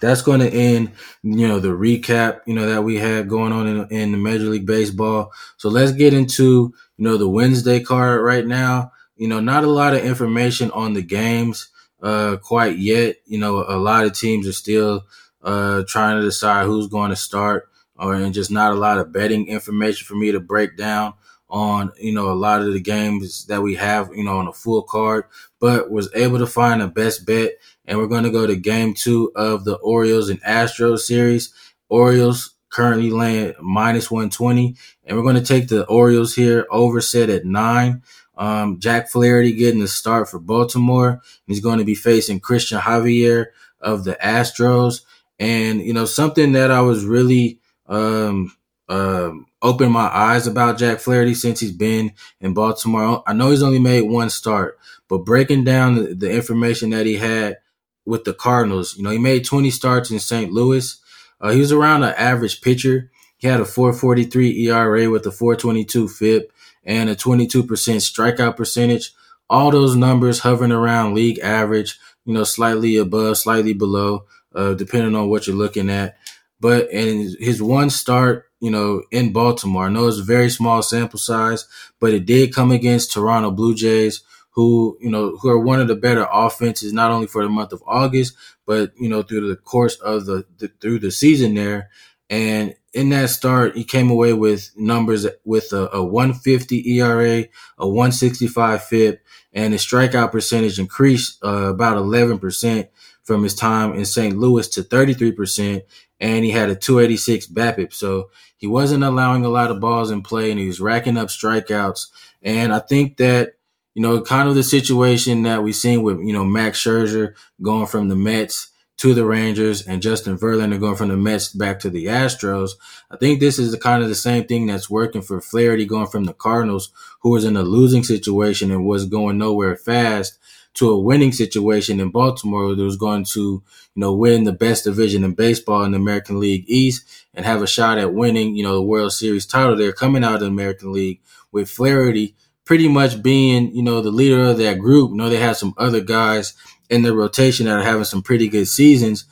that's 0.00 0.22
going 0.22 0.40
to 0.40 0.50
end, 0.50 0.92
you 1.22 1.46
know, 1.46 1.58
the 1.58 1.68
recap, 1.68 2.40
you 2.46 2.54
know, 2.54 2.66
that 2.68 2.84
we 2.84 2.96
had 2.96 3.28
going 3.28 3.52
on 3.52 3.66
in, 3.66 3.86
in 3.90 4.12
the 4.12 4.18
Major 4.18 4.44
League 4.44 4.66
Baseball. 4.66 5.32
So 5.58 5.68
let's 5.68 5.92
get 5.92 6.14
into, 6.14 6.72
you 6.96 7.04
know, 7.04 7.16
the 7.16 7.28
Wednesday 7.28 7.80
card 7.80 8.22
right 8.22 8.46
now. 8.46 8.92
You 9.16 9.28
know, 9.28 9.40
not 9.40 9.64
a 9.64 9.70
lot 9.70 9.92
of 9.92 10.04
information 10.04 10.70
on 10.70 10.94
the 10.94 11.02
games 11.02 11.68
uh, 12.02 12.36
quite 12.42 12.78
yet. 12.78 13.16
You 13.26 13.38
know, 13.38 13.64
a 13.68 13.76
lot 13.76 14.06
of 14.06 14.14
teams 14.14 14.48
are 14.48 14.52
still 14.52 15.04
uh, 15.42 15.82
trying 15.86 16.18
to 16.18 16.22
decide 16.22 16.64
who's 16.66 16.86
going 16.86 17.10
to 17.10 17.16
start, 17.16 17.68
or 17.96 18.14
and 18.14 18.32
just 18.32 18.50
not 18.50 18.72
a 18.72 18.76
lot 18.76 18.98
of 18.98 19.12
betting 19.12 19.48
information 19.48 20.06
for 20.06 20.14
me 20.14 20.32
to 20.32 20.40
break 20.40 20.78
down 20.78 21.12
on, 21.50 21.92
you 21.98 22.12
know, 22.12 22.30
a 22.30 22.34
lot 22.34 22.62
of 22.62 22.72
the 22.72 22.80
games 22.80 23.46
that 23.46 23.62
we 23.62 23.74
have, 23.74 24.10
you 24.14 24.24
know, 24.24 24.38
on 24.38 24.48
a 24.48 24.52
full 24.52 24.82
card, 24.82 25.24
but 25.58 25.90
was 25.90 26.08
able 26.14 26.38
to 26.38 26.46
find 26.46 26.80
a 26.80 26.88
best 26.88 27.26
bet. 27.26 27.52
And 27.84 27.98
we're 27.98 28.06
going 28.06 28.24
to 28.24 28.30
go 28.30 28.46
to 28.46 28.56
game 28.56 28.94
two 28.94 29.32
of 29.34 29.64
the 29.64 29.74
Orioles 29.76 30.28
and 30.28 30.42
Astros 30.42 31.00
series. 31.00 31.52
Orioles 31.88 32.54
currently 32.70 33.10
laying 33.10 33.54
minus 33.60 34.10
120. 34.10 34.76
And 35.04 35.16
we're 35.16 35.24
going 35.24 35.36
to 35.36 35.42
take 35.42 35.68
the 35.68 35.84
Orioles 35.86 36.34
here 36.34 36.66
over 36.70 37.00
set 37.00 37.28
at 37.28 37.44
nine. 37.44 38.02
Um, 38.38 38.78
Jack 38.78 39.10
Flaherty 39.10 39.52
getting 39.52 39.80
the 39.80 39.88
start 39.88 40.28
for 40.28 40.38
Baltimore. 40.38 41.20
He's 41.46 41.60
going 41.60 41.78
to 41.78 41.84
be 41.84 41.94
facing 41.94 42.40
Cristian 42.40 42.80
Javier 42.80 43.46
of 43.80 44.04
the 44.04 44.16
Astros. 44.22 45.02
And, 45.38 45.80
you 45.80 45.92
know, 45.92 46.04
something 46.04 46.52
that 46.52 46.70
I 46.70 46.80
was 46.80 47.04
really, 47.04 47.58
um, 47.86 48.54
um, 48.88 49.46
opened 49.62 49.92
my 49.92 50.08
eyes 50.14 50.46
about 50.46 50.78
Jack 50.78 51.00
Flaherty 51.00 51.34
since 51.34 51.60
he's 51.60 51.72
been 51.72 52.12
in 52.40 52.54
Baltimore. 52.54 53.22
I 53.26 53.32
know 53.32 53.50
he's 53.50 53.62
only 53.62 53.78
made 53.78 54.02
one 54.02 54.30
start, 54.30 54.78
but 55.08 55.18
breaking 55.18 55.64
down 55.64 55.96
the, 55.96 56.14
the 56.14 56.32
information 56.32 56.90
that 56.90 57.06
he 57.06 57.16
had 57.16 57.58
with 58.06 58.24
the 58.24 58.32
Cardinals, 58.32 58.96
you 58.96 59.02
know, 59.02 59.10
he 59.10 59.18
made 59.18 59.44
20 59.44 59.70
starts 59.70 60.10
in 60.10 60.18
St. 60.18 60.52
Louis. 60.52 60.98
Uh, 61.40 61.50
he 61.50 61.60
was 61.60 61.72
around 61.72 62.02
an 62.02 62.14
average 62.16 62.60
pitcher. 62.60 63.10
He 63.36 63.48
had 63.48 63.60
a 63.60 63.64
443 63.64 64.68
ERA 64.68 65.10
with 65.10 65.26
a 65.26 65.32
422 65.32 66.08
FIP 66.08 66.52
and 66.84 67.08
a 67.08 67.16
22% 67.16 67.64
strikeout 67.66 68.56
percentage. 68.56 69.12
All 69.48 69.70
those 69.70 69.96
numbers 69.96 70.40
hovering 70.40 70.72
around 70.72 71.14
league 71.14 71.38
average, 71.40 71.98
you 72.24 72.34
know, 72.34 72.44
slightly 72.44 72.96
above, 72.96 73.38
slightly 73.38 73.72
below, 73.72 74.26
uh, 74.54 74.74
depending 74.74 75.14
on 75.14 75.28
what 75.28 75.46
you're 75.46 75.56
looking 75.56 75.90
at. 75.90 76.16
But 76.60 76.90
in 76.90 77.34
his 77.38 77.62
one 77.62 77.90
start, 77.90 78.49
you 78.60 78.70
know, 78.70 79.02
in 79.10 79.32
Baltimore, 79.32 79.86
I 79.86 79.88
know 79.88 80.06
it's 80.06 80.18
a 80.18 80.22
very 80.22 80.50
small 80.50 80.82
sample 80.82 81.18
size, 81.18 81.66
but 81.98 82.12
it 82.12 82.26
did 82.26 82.54
come 82.54 82.70
against 82.70 83.12
Toronto 83.12 83.50
Blue 83.50 83.74
Jays, 83.74 84.22
who, 84.50 84.98
you 85.00 85.10
know, 85.10 85.36
who 85.38 85.48
are 85.48 85.58
one 85.58 85.80
of 85.80 85.88
the 85.88 85.94
better 85.94 86.26
offenses, 86.30 86.92
not 86.92 87.10
only 87.10 87.26
for 87.26 87.42
the 87.42 87.48
month 87.48 87.72
of 87.72 87.82
August, 87.86 88.36
but, 88.66 88.92
you 88.98 89.08
know, 89.08 89.22
through 89.22 89.48
the 89.48 89.56
course 89.56 89.96
of 89.96 90.26
the, 90.26 90.44
the 90.58 90.68
through 90.80 90.98
the 90.98 91.10
season 91.10 91.54
there. 91.54 91.90
And 92.28 92.74
in 92.92 93.08
that 93.10 93.30
start, 93.30 93.76
he 93.76 93.84
came 93.84 94.10
away 94.10 94.32
with 94.32 94.70
numbers 94.76 95.26
with 95.44 95.72
a, 95.72 95.88
a 95.96 96.04
150 96.04 96.98
ERA, 96.98 97.46
a 97.78 97.88
165 97.88 98.84
FIP, 98.84 99.22
and 99.52 99.72
his 99.72 99.82
strikeout 99.82 100.32
percentage 100.32 100.78
increased 100.78 101.42
uh, 101.44 101.70
about 101.70 101.96
11% 101.96 102.88
from 103.22 103.42
his 103.42 103.54
time 103.54 103.94
in 103.94 104.04
St. 104.04 104.36
Louis 104.36 104.68
to 104.68 104.82
33%, 104.82 105.82
and 106.20 106.44
he 106.44 106.50
had 106.50 106.70
a 106.70 106.76
286 106.76 107.46
BABIP. 107.46 107.92
So 107.92 108.30
he 108.56 108.66
wasn't 108.66 109.04
allowing 109.04 109.44
a 109.44 109.48
lot 109.48 109.70
of 109.70 109.80
balls 109.80 110.10
in 110.10 110.22
play, 110.22 110.50
and 110.50 110.60
he 110.60 110.66
was 110.66 110.80
racking 110.80 111.16
up 111.16 111.28
strikeouts. 111.28 112.06
And 112.42 112.72
I 112.72 112.78
think 112.78 113.16
that 113.16 113.54
you 113.94 114.02
know, 114.02 114.20
kind 114.22 114.48
of 114.48 114.54
the 114.54 114.62
situation 114.62 115.42
that 115.42 115.62
we've 115.62 115.74
seen 115.74 116.02
with 116.02 116.20
you 116.20 116.32
know 116.32 116.44
Max 116.44 116.82
Scherzer 116.82 117.34
going 117.60 117.86
from 117.86 118.08
the 118.08 118.16
Mets 118.16 118.69
to 119.00 119.14
the 119.14 119.24
Rangers 119.24 119.86
and 119.86 120.02
Justin 120.02 120.36
Verlander 120.36 120.78
going 120.78 120.94
from 120.94 121.08
the 121.08 121.16
Mets 121.16 121.54
back 121.54 121.80
to 121.80 121.88
the 121.88 122.04
Astros. 122.04 122.72
I 123.10 123.16
think 123.16 123.40
this 123.40 123.58
is 123.58 123.70
the 123.70 123.78
kind 123.78 124.02
of 124.02 124.10
the 124.10 124.14
same 124.14 124.44
thing 124.44 124.66
that's 124.66 124.90
working 124.90 125.22
for 125.22 125.40
Flaherty 125.40 125.86
going 125.86 126.08
from 126.08 126.24
the 126.24 126.34
Cardinals, 126.34 126.90
who 127.20 127.30
was 127.30 127.46
in 127.46 127.56
a 127.56 127.62
losing 127.62 128.04
situation 128.04 128.70
and 128.70 128.84
was 128.84 129.06
going 129.06 129.38
nowhere 129.38 129.74
fast, 129.74 130.38
to 130.74 130.90
a 130.90 131.00
winning 131.00 131.32
situation 131.32 131.98
in 131.98 132.10
Baltimore 132.10 132.74
that 132.74 132.82
was 132.82 132.96
going 132.96 133.24
to, 133.24 133.40
you 133.40 133.62
know, 133.96 134.14
win 134.14 134.44
the 134.44 134.52
best 134.52 134.84
division 134.84 135.24
in 135.24 135.32
baseball 135.32 135.82
in 135.82 135.92
the 135.92 135.98
American 135.98 136.38
League 136.38 136.64
East 136.68 137.26
and 137.32 137.46
have 137.46 137.62
a 137.62 137.66
shot 137.66 137.96
at 137.96 138.12
winning, 138.12 138.54
you 138.54 138.62
know, 138.62 138.74
the 138.74 138.82
World 138.82 139.12
Series 139.12 139.46
title. 139.46 139.76
They're 139.76 139.92
coming 139.92 140.22
out 140.22 140.34
of 140.34 140.40
the 140.40 140.46
American 140.46 140.92
League 140.92 141.22
with 141.52 141.70
Flaherty 141.70 142.36
pretty 142.66 142.86
much 142.86 143.20
being, 143.22 143.74
you 143.74 143.82
know, 143.82 144.00
the 144.00 144.12
leader 144.12 144.44
of 144.44 144.58
that 144.58 144.78
group. 144.78 145.10
You 145.10 145.16
know, 145.16 145.30
they 145.30 145.38
have 145.38 145.56
some 145.56 145.74
other 145.76 146.00
guys 146.00 146.54
in 146.90 147.02
the 147.02 147.14
rotation 147.14 147.66
that 147.66 147.78
are 147.78 147.82
having 147.82 148.04
some 148.04 148.20
pretty 148.20 148.48
good 148.48 148.66
seasons, 148.66 149.24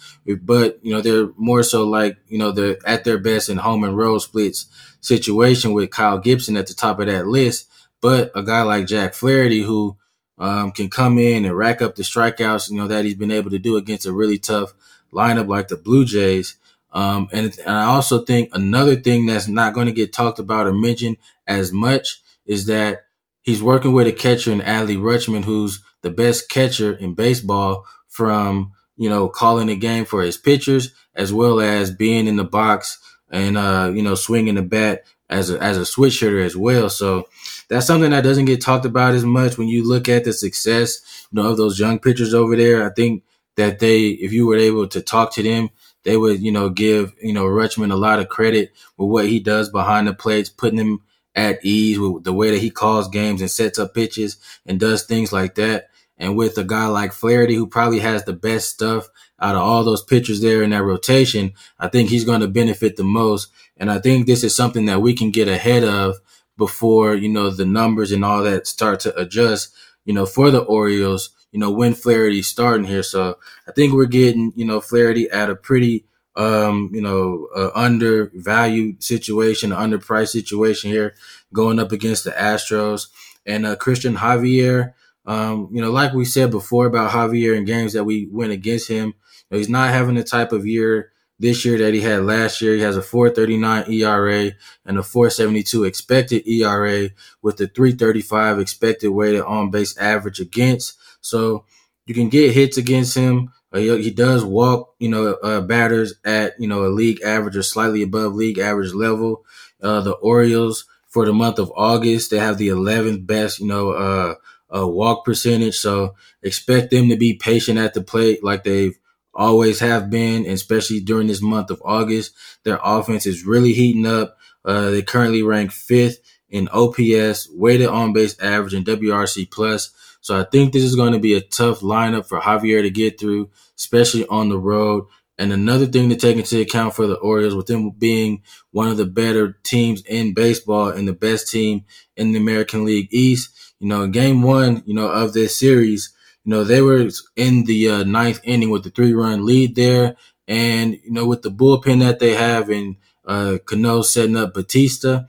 but 0.43 0.79
you 0.81 0.95
know 0.95 1.01
they're 1.01 1.29
more 1.37 1.63
so 1.63 1.85
like 1.85 2.17
you 2.29 2.39
know 2.39 2.53
they're 2.53 2.79
at 2.87 3.05
their 3.05 3.19
best 3.19 3.49
in 3.49 3.59
home 3.59 3.85
and 3.85 3.97
road 3.97 4.19
splits 4.19 4.67
situation 5.01 5.73
with 5.73 5.91
Kyle 5.91 6.19
Gibson 6.19 6.57
at 6.57 6.69
the 6.69 6.75
top 6.75 7.01
of 7.01 7.07
that 7.07 7.27
list. 7.27 7.69
But 8.01 8.31
a 8.35 8.43
guy 8.43 8.63
like 8.63 8.87
Jack 8.87 9.13
Flaherty 9.13 9.61
who 9.63 9.97
um, 10.39 10.71
can 10.71 10.89
come 10.89 11.19
in 11.19 11.45
and 11.45 11.57
rack 11.57 11.83
up 11.83 11.97
the 11.97 12.05
strikeouts, 12.05 12.71
you 12.71 12.77
know 12.77 12.87
that 12.87 13.05
he's 13.05 13.17
been 13.17 13.33
able 13.33 13.51
to 13.51 13.59
do 13.59 13.77
against 13.77 14.07
a 14.07 14.13
really 14.13 14.39
tough 14.39 14.73
lineup 15.13 15.49
like 15.49 15.69
the 15.69 15.77
Blue 15.77 16.05
Jays. 16.05 16.57
Um, 16.93 17.29
and, 17.33 17.57
and 17.67 17.77
I 17.77 17.85
also 17.85 18.25
think 18.25 18.51
another 18.55 18.97
thing 18.97 19.27
that's 19.27 19.49
not 19.49 19.75
going 19.75 19.87
to 19.87 19.93
get 19.93 20.13
talked 20.13 20.39
about 20.39 20.67
or 20.67 20.73
mentioned 20.73 21.19
as 21.47 21.71
much 21.73 22.23
is 22.47 22.67
that 22.67 23.05
he's 23.43 23.63
working 23.63 23.93
with 23.93 24.07
a 24.07 24.13
catcher 24.13 24.53
in 24.53 24.61
Adley 24.61 24.97
Rutschman, 24.97 25.45
who's 25.45 25.83
the 26.03 26.11
best 26.11 26.49
catcher 26.49 26.93
in 26.93 27.15
baseball 27.15 27.85
from, 28.09 28.73
you 28.97 29.09
know, 29.09 29.29
calling 29.29 29.69
the 29.69 29.77
game 29.77 30.05
for 30.05 30.23
his 30.23 30.37
pitchers 30.37 30.93
as 31.15 31.33
well 31.33 31.61
as 31.61 31.91
being 31.91 32.27
in 32.27 32.37
the 32.37 32.45
box 32.45 32.99
and, 33.31 33.57
uh, 33.57 33.91
you 33.95 34.03
know, 34.03 34.15
swinging 34.15 34.55
the 34.55 34.63
bat 34.63 35.05
as 35.29 35.51
a, 35.51 35.59
as 35.63 35.77
a 35.77 35.85
switch 35.85 36.21
hitter 36.21 36.41
as 36.41 36.57
well. 36.57 36.89
So 36.89 37.29
that's 37.69 37.87
something 37.87 38.11
that 38.11 38.25
doesn't 38.25 38.47
get 38.47 38.61
talked 38.61 38.87
about 38.87 39.15
as 39.15 39.25
much 39.25 39.59
when 39.59 39.69
you 39.69 39.87
look 39.87 40.09
at 40.09 40.25
the 40.25 40.33
success, 40.33 41.27
you 41.31 41.41
know, 41.41 41.51
of 41.51 41.57
those 41.57 41.79
young 41.79 41.99
pitchers 41.99 42.35
over 42.35 42.57
there. 42.57 42.89
I 42.89 42.93
think 42.93 43.25
that 43.57 43.79
they, 43.79 44.07
if 44.09 44.33
you 44.33 44.47
were 44.47 44.57
able 44.57 44.89
to 44.89 45.03
talk 45.03 45.33
to 45.35 45.43
them, 45.43 45.71
they 46.05 46.17
would, 46.17 46.41
you 46.41 46.53
know, 46.53 46.71
give, 46.71 47.13
you 47.21 47.33
know, 47.33 47.45
Rutschman 47.45 47.93
a 47.93 47.97
lot 47.97 48.21
of 48.21 48.29
credit 48.29 48.73
with 48.97 49.11
what 49.11 49.27
he 49.27 49.41
does 49.41 49.69
behind 49.69 50.09
the 50.09 50.15
plates, 50.15 50.49
putting 50.49 50.79
him 50.79 51.01
at 51.39 51.65
ease 51.65 52.01
with 52.01 52.25
the 52.25 52.33
way 52.33 52.51
that 52.51 52.61
he 52.61 52.69
calls 52.69 53.07
games 53.09 53.41
and 53.41 53.51
sets 53.51 53.79
up 53.79 53.95
pitches 53.95 54.37
and 54.67 54.81
does 54.81 55.05
things 55.05 55.33
like 55.33 55.55
that. 55.55 55.89
And 56.19 56.37
with 56.37 56.59
a 56.59 56.65
guy 56.65 56.89
like 56.89 57.13
Flaherty, 57.13 57.55
who 57.55 57.69
probably 57.69 58.01
has 58.01 58.25
the 58.25 58.33
best 58.33 58.71
stuff 58.71 59.09
out 59.39 59.55
of 59.55 59.63
all 59.63 59.85
those 59.85 60.03
pitchers 60.03 60.41
there 60.41 60.65
in 60.65 60.71
that 60.71 60.83
rotation, 60.83 61.53
I 61.79 61.87
think 61.87 62.11
he's 62.11 62.25
going 62.25 62.41
to 62.41 62.49
benefit 62.49 62.97
the 62.97 63.05
most. 63.05 63.53
And 63.77 63.89
I 63.89 64.01
think 64.01 64.27
this 64.27 64.43
is 64.43 64.57
something 64.57 64.87
that 64.87 65.01
we 65.01 65.15
can 65.15 65.31
get 65.31 65.47
ahead 65.47 65.85
of 65.85 66.17
before, 66.57 67.15
you 67.15 67.29
know, 67.29 67.51
the 67.51 67.65
numbers 67.65 68.11
and 68.11 68.25
all 68.25 68.43
that 68.43 68.67
start 68.67 68.99
to 69.01 69.17
adjust, 69.17 69.73
you 70.05 70.13
know, 70.13 70.27
for 70.27 70.51
the 70.51 70.59
Orioles, 70.59 71.31
you 71.53 71.61
know, 71.61 71.71
when 71.71 71.95
Flaherty's 71.95 72.49
starting 72.49 72.85
here. 72.85 73.05
So 73.05 73.39
I 73.69 73.71
think 73.71 73.93
we're 73.93 74.07
getting, 74.07 74.53
you 74.57 74.65
know, 74.65 74.81
Flaherty 74.81 75.31
at 75.31 75.51
a 75.51 75.55
pretty, 75.55 76.05
um, 76.39 76.91
you 76.95 77.03
know, 77.03 77.49
uh, 77.55 77.71
undervalued 77.75 79.03
situation, 79.03 79.71
underpriced 79.71 80.29
situation 80.29 80.91
here 80.91 81.15
going 81.53 81.81
up 81.81 81.91
against 81.91 82.25
the 82.25 82.31
Astros 82.31 83.09
and 83.45 83.67
uh, 83.67 83.77
Cristian 83.77 84.17
Javier. 84.17 84.95
Um, 85.27 85.69
you 85.73 85.83
know, 85.83 85.91
like 85.91 86.15
we 86.15 86.25
said 86.25 86.51
before 86.51 86.87
about 86.87 87.11
Javier 87.11 87.57
in 87.57 87.65
games 87.65 87.93
that 87.93 88.05
we 88.05 88.29
went 88.31 88.53
against 88.53 88.89
him, 88.89 89.09
you 89.09 89.15
know, 89.51 89.59
he's 89.59 89.69
not 89.69 89.91
having 89.91 90.15
the 90.15 90.23
type 90.23 90.53
of 90.53 90.65
year 90.65 91.11
this 91.41 91.65
year 91.65 91.77
that 91.79 91.93
he 91.93 92.01
had 92.01 92.23
last 92.25 92.61
year. 92.61 92.75
He 92.75 92.83
has 92.83 92.97
a 92.97 93.03
439 93.03 93.91
ERA 93.93 94.53
and 94.87 94.99
a 94.99 95.03
472 95.03 95.85
expected 95.85 96.47
ERA 96.47 97.11
with 97.43 97.57
the 97.57 97.67
335 97.67 98.61
expected 98.61 99.11
weighted 99.11 99.43
on 99.43 99.71
base 99.71 99.97
average 99.99 100.41
against. 100.41 100.97
So 101.21 101.65
you 102.07 102.15
can 102.15 102.29
get 102.29 102.55
hits 102.55 102.79
against 102.79 103.15
him. 103.15 103.53
He, 103.75 104.03
he, 104.03 104.11
does 104.11 104.45
walk, 104.45 104.95
you 104.99 105.09
know, 105.09 105.35
uh, 105.35 105.61
batters 105.61 106.15
at, 106.25 106.55
you 106.59 106.67
know, 106.67 106.87
a 106.87 106.89
league 106.89 107.21
average 107.23 107.57
or 107.57 107.63
slightly 107.63 108.03
above 108.03 108.35
league 108.35 108.59
average 108.59 108.95
level. 108.95 109.45
Uh, 109.83 110.01
the 110.01 110.13
Orioles 110.13 110.87
for 111.09 111.27
the 111.27 111.33
month 111.33 111.59
of 111.59 111.73
August, 111.77 112.31
they 112.31 112.39
have 112.39 112.59
the 112.59 112.69
11th 112.69 113.27
best, 113.27 113.61
you 113.61 113.67
know, 113.67 113.91
uh, 113.91 114.35
uh, 114.75 114.87
walk 114.87 115.25
percentage. 115.25 115.77
So 115.77 116.15
expect 116.43 116.91
them 116.91 117.09
to 117.11 117.17
be 117.17 117.35
patient 117.35 117.79
at 117.79 117.95
the 117.95 118.03
plate 118.03 118.43
like 118.43 118.65
they've 118.65 118.99
always 119.35 119.81
have 119.81 120.11
been, 120.11 120.47
especially 120.47 121.01
during 121.01 121.27
this 121.27 121.43
month 121.43 121.71
of 121.71 121.83
August. 121.85 122.35
Their 122.65 122.81
offense 122.83 123.27
is 123.27 123.45
really 123.45 123.73
heating 123.73 124.07
up. 124.07 124.37
Uh, 124.65 124.91
they 124.91 125.03
currently 125.03 125.43
rank 125.43 125.73
fifth 125.73 126.19
in 126.51 126.69
OPS, 126.69 127.49
weighted 127.53 127.89
on 127.89 128.13
base 128.13 128.39
average, 128.41 128.75
and 128.75 128.87
WRC 128.87 129.51
plus. 129.51 129.91
So 130.21 130.39
I 130.39 130.45
think 130.45 130.73
this 130.73 130.83
is 130.83 130.97
going 130.97 131.13
to 131.13 131.19
be 131.19 131.35
a 131.35 131.41
tough 131.41 131.81
lineup 131.81 132.27
for 132.27 132.41
Javier 132.41 132.83
to 132.83 132.91
get 132.91 133.19
through, 133.19 133.51
especially 133.77 134.27
on 134.27 134.49
the 134.49 134.59
road. 134.59 135.07
And 135.39 135.53
another 135.53 135.87
thing 135.87 136.09
to 136.09 136.17
take 136.17 136.37
into 136.37 136.61
account 136.61 136.95
for 136.95 137.07
the 137.07 137.15
Orioles, 137.15 137.55
with 137.55 137.67
them 137.67 137.91
being 137.91 138.43
one 138.73 138.89
of 138.89 138.97
the 138.97 139.07
better 139.07 139.57
teams 139.63 140.03
in 140.03 140.35
baseball 140.35 140.89
and 140.89 141.07
the 141.07 141.13
best 141.13 141.49
team 141.49 141.85
in 142.17 142.33
the 142.33 142.41
American 142.41 142.85
League 142.85 143.09
East, 143.13 143.51
you 143.79 143.87
know, 143.87 144.09
game 144.09 144.43
one, 144.43 144.83
you 144.85 144.95
know, 144.95 145.09
of 145.09 145.35
this 145.35 145.57
series, 145.57 146.13
you 146.45 146.51
know, 146.51 146.65
they 146.65 146.83
were 146.83 147.09
in 147.37 147.65
the 147.65 147.89
uh, 147.89 148.03
ninth 148.05 148.41
inning 148.43 148.71
with 148.71 148.83
the 148.83 148.91
three 148.91 149.15
run 149.15 149.47
lead 149.47 149.77
there. 149.77 150.17
And, 150.49 150.95
you 151.05 151.13
know, 151.13 151.27
with 151.27 151.43
the 151.43 151.51
bullpen 151.51 152.01
that 152.01 152.19
they 152.19 152.35
have 152.35 152.71
and 152.71 152.97
uh, 153.27 153.59
Cano 153.65 154.03
setting 154.03 154.37
up 154.37 154.55
Bautista, 154.55 155.29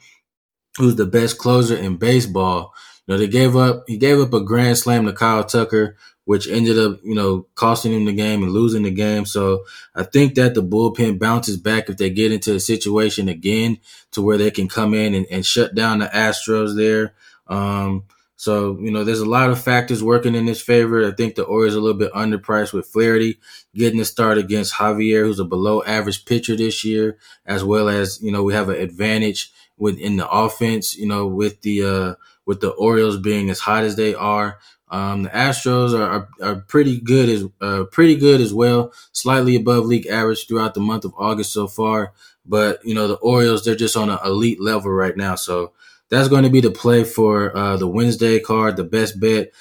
who's 0.78 0.96
the 0.96 1.06
best 1.06 1.38
closer 1.38 1.76
in 1.76 1.98
baseball, 1.98 2.74
know, 3.10 3.18
they 3.18 3.28
gave 3.28 3.56
up, 3.56 3.84
he 3.88 3.98
gave 3.98 4.20
up 4.20 4.34
a 4.34 4.42
grand 4.42 4.78
slam 4.78 5.06
to 5.06 5.14
Kyle 5.14 5.44
Tucker 5.44 5.98
which 6.30 6.48
ended 6.48 6.78
up, 6.78 7.00
you 7.04 7.16
know, 7.16 7.48
costing 7.56 7.92
him 7.92 8.06
the 8.06 8.14
game 8.14 8.44
and 8.44 8.52
losing 8.52 8.84
the 8.84 8.92
game. 8.92 9.26
So 9.26 9.66
I 9.96 10.04
think 10.04 10.36
that 10.36 10.54
the 10.54 10.62
bullpen 10.62 11.18
bounces 11.18 11.58
back 11.58 11.90
if 11.90 11.98
they 11.98 12.12
get 12.12 12.32
into 12.32 12.54
a 12.54 12.60
situation 12.60 13.28
again 13.28 13.80
to 14.12 14.22
where 14.22 14.38
they 14.38 14.52
can 14.52 14.70
come 14.70 14.94
in 14.94 15.16
and, 15.16 15.26
and 15.32 15.44
shut 15.44 15.74
down 15.74 15.98
the 15.98 16.06
Astros 16.06 16.76
there. 16.76 17.16
Um, 17.48 18.04
so, 18.36 18.78
you 18.80 18.92
know, 18.92 19.04
there's 19.04 19.22
a 19.22 19.26
lot 19.26 19.50
of 19.50 19.60
factors 19.60 20.04
working 20.04 20.36
in 20.36 20.46
his 20.46 20.62
favor. 20.62 21.04
I 21.04 21.10
think 21.10 21.34
the 21.34 21.46
Orioles 21.46 21.74
are 21.74 21.80
a 21.80 21.82
little 21.82 21.98
bit 21.98 22.14
underpriced 22.14 22.74
with 22.74 22.86
Flaherty 22.86 23.40
getting 23.74 24.00
a 24.00 24.06
start 24.06 24.38
against 24.38 24.76
Javier, 24.76 25.24
who's 25.24 25.40
a 25.40 25.46
below 25.46 25.82
average 25.82 26.26
pitcher 26.26 26.56
this 26.56 26.86
year, 26.86 27.18
as 27.44 27.64
well 27.64 27.90
as, 27.90 28.22
you 28.22 28.32
know, 28.32 28.44
we 28.44 28.54
have 28.54 28.70
an 28.70 28.80
advantage 28.80 29.52
within 29.80 30.18
the 30.18 30.30
offense, 30.30 30.96
you 30.96 31.08
know, 31.08 31.26
with 31.26 31.62
the, 31.62 31.84
uh, 31.84 32.16
with 32.46 32.62
the 32.62 32.72
Orioles 32.72 33.18
being 33.18 33.50
as 33.50 33.60
hot 33.60 33.84
as 33.84 33.96
they 33.96 34.14
are. 34.14 34.60
Um, 34.92 35.24
the 35.24 35.30
Astros 35.30 35.94
are, 35.94 36.10
are, 36.10 36.30
are, 36.42 36.56
pretty 36.62 37.00
good 37.00 37.30
as 37.30 37.46
uh, 37.62 37.84
pretty 37.92 38.16
good 38.16 38.42
as 38.42 38.54
well, 38.54 38.92
slightly 39.12 39.56
above 39.56 39.86
league 39.86 40.08
average 40.08 40.48
throughout 40.48 40.74
the 40.74 40.80
month 40.80 41.06
of 41.06 41.14
August 41.16 41.54
so 41.54 41.68
far. 41.68 42.14
But 42.46 42.84
you 42.84 42.96
know 42.96 43.08
the 43.08 43.16
Orioles, 43.16 43.64
they're 43.64 43.76
just 43.76 43.96
on 43.96 44.10
an 44.10 44.18
elite 44.26 44.60
level 44.60 44.92
right 44.92 45.16
now. 45.16 45.36
So 45.36 45.74
that's 46.10 46.28
going 46.28 46.44
to 46.44 46.50
be 46.50 46.62
the 46.62 46.72
play 46.72 47.04
for 47.04 47.56
uh, 47.56 47.78
the 47.78 47.88
Wednesday 47.88 48.40
card, 48.40 48.78
the 48.78 48.84
best 48.84 49.20
bet. 49.20 49.52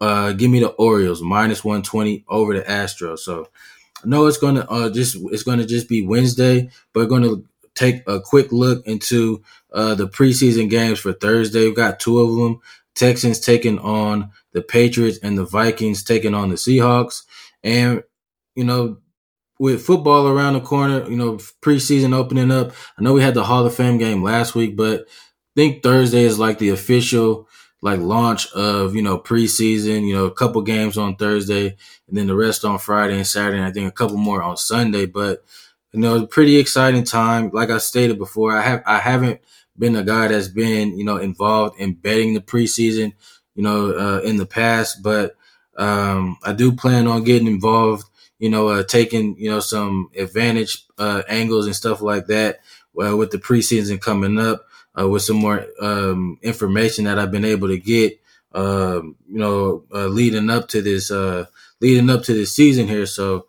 Uh, 0.00 0.32
give 0.32 0.50
me 0.50 0.60
the 0.60 0.68
Orioles 0.68 1.20
minus 1.20 1.64
one 1.64 1.82
twenty 1.82 2.24
over 2.28 2.54
the 2.54 2.62
Astros. 2.62 3.20
So 3.20 3.48
I 4.04 4.06
know 4.06 4.26
it's 4.26 4.38
gonna 4.38 4.66
uh, 4.70 4.90
just 4.90 5.16
it's 5.32 5.42
gonna 5.42 5.66
just 5.66 5.88
be 5.88 6.06
Wednesday, 6.06 6.70
but 6.92 7.06
gonna 7.06 7.42
take 7.76 8.02
a 8.08 8.20
quick 8.20 8.50
look 8.50 8.84
into 8.86 9.42
uh, 9.72 9.94
the 9.94 10.08
preseason 10.08 10.68
games 10.68 10.98
for 10.98 11.12
Thursday. 11.12 11.66
We've 11.66 11.76
got 11.76 12.00
two 12.00 12.18
of 12.18 12.34
them. 12.34 12.60
Texans 12.96 13.38
taking 13.38 13.78
on 13.78 14.30
the 14.52 14.62
Patriots 14.62 15.18
and 15.22 15.36
the 15.36 15.44
Vikings 15.44 16.02
taking 16.02 16.34
on 16.34 16.48
the 16.48 16.56
Seahawks. 16.56 17.22
And, 17.62 18.02
you 18.54 18.64
know, 18.64 18.96
with 19.58 19.82
football 19.82 20.26
around 20.28 20.54
the 20.54 20.60
corner, 20.60 21.08
you 21.08 21.16
know, 21.16 21.36
preseason 21.62 22.14
opening 22.14 22.50
up, 22.50 22.72
I 22.98 23.02
know 23.02 23.12
we 23.12 23.22
had 23.22 23.34
the 23.34 23.44
Hall 23.44 23.66
of 23.66 23.74
Fame 23.74 23.98
game 23.98 24.22
last 24.22 24.54
week, 24.54 24.76
but 24.76 25.02
I 25.02 25.04
think 25.56 25.82
Thursday 25.82 26.22
is 26.22 26.38
like 26.38 26.58
the 26.58 26.70
official 26.70 27.48
like 27.82 28.00
launch 28.00 28.50
of, 28.52 28.94
you 28.94 29.02
know, 29.02 29.18
preseason, 29.18 30.06
you 30.06 30.14
know, 30.14 30.24
a 30.24 30.34
couple 30.34 30.62
games 30.62 30.96
on 30.96 31.16
Thursday 31.16 31.76
and 32.08 32.16
then 32.16 32.26
the 32.26 32.34
rest 32.34 32.64
on 32.64 32.78
Friday 32.78 33.16
and 33.16 33.26
Saturday. 33.26 33.58
And 33.58 33.66
I 33.66 33.72
think 33.72 33.88
a 33.88 33.92
couple 33.92 34.16
more 34.16 34.42
on 34.42 34.56
Sunday, 34.56 35.04
but 35.04 35.44
you 35.92 36.00
know, 36.00 36.26
pretty 36.26 36.56
exciting 36.56 37.04
time. 37.04 37.50
Like 37.52 37.70
I 37.70 37.78
stated 37.78 38.18
before, 38.18 38.52
I 38.56 38.62
have 38.62 38.82
I 38.86 38.98
haven't 38.98 39.40
been 39.78 39.96
a 39.96 40.02
guy 40.02 40.28
that's 40.28 40.48
been, 40.48 40.98
you 40.98 41.04
know, 41.04 41.16
involved 41.16 41.78
in 41.78 41.94
betting 41.94 42.34
the 42.34 42.40
preseason 42.40 43.12
you 43.54 43.62
know, 43.62 43.90
uh, 43.96 44.20
in 44.20 44.36
the 44.36 44.46
past, 44.46 45.02
but 45.02 45.34
um, 45.78 46.36
I 46.44 46.52
do 46.52 46.72
plan 46.72 47.06
on 47.06 47.24
getting 47.24 47.48
involved, 47.48 48.04
you 48.38 48.50
know, 48.50 48.68
uh, 48.68 48.82
taking, 48.82 49.36
you 49.38 49.50
know, 49.50 49.60
some 49.60 50.10
advantage 50.16 50.84
uh, 50.98 51.22
angles 51.28 51.66
and 51.66 51.74
stuff 51.74 52.02
like 52.02 52.26
that 52.26 52.60
uh, 53.02 53.16
with 53.16 53.30
the 53.30 53.38
preseason 53.38 54.00
coming 54.00 54.38
up 54.38 54.66
uh, 54.98 55.08
with 55.08 55.22
some 55.22 55.36
more 55.36 55.66
um, 55.80 56.38
information 56.42 57.04
that 57.04 57.18
I've 57.18 57.30
been 57.30 57.44
able 57.44 57.68
to 57.68 57.78
get, 57.78 58.20
um, 58.52 59.16
you 59.26 59.38
know, 59.38 59.84
uh, 59.92 60.06
leading 60.06 60.50
up 60.50 60.68
to 60.68 60.82
this, 60.82 61.10
leading 61.80 62.10
up 62.10 62.22
to 62.24 62.34
this 62.34 62.52
season 62.52 62.88
here. 62.88 63.06
So 63.06 63.46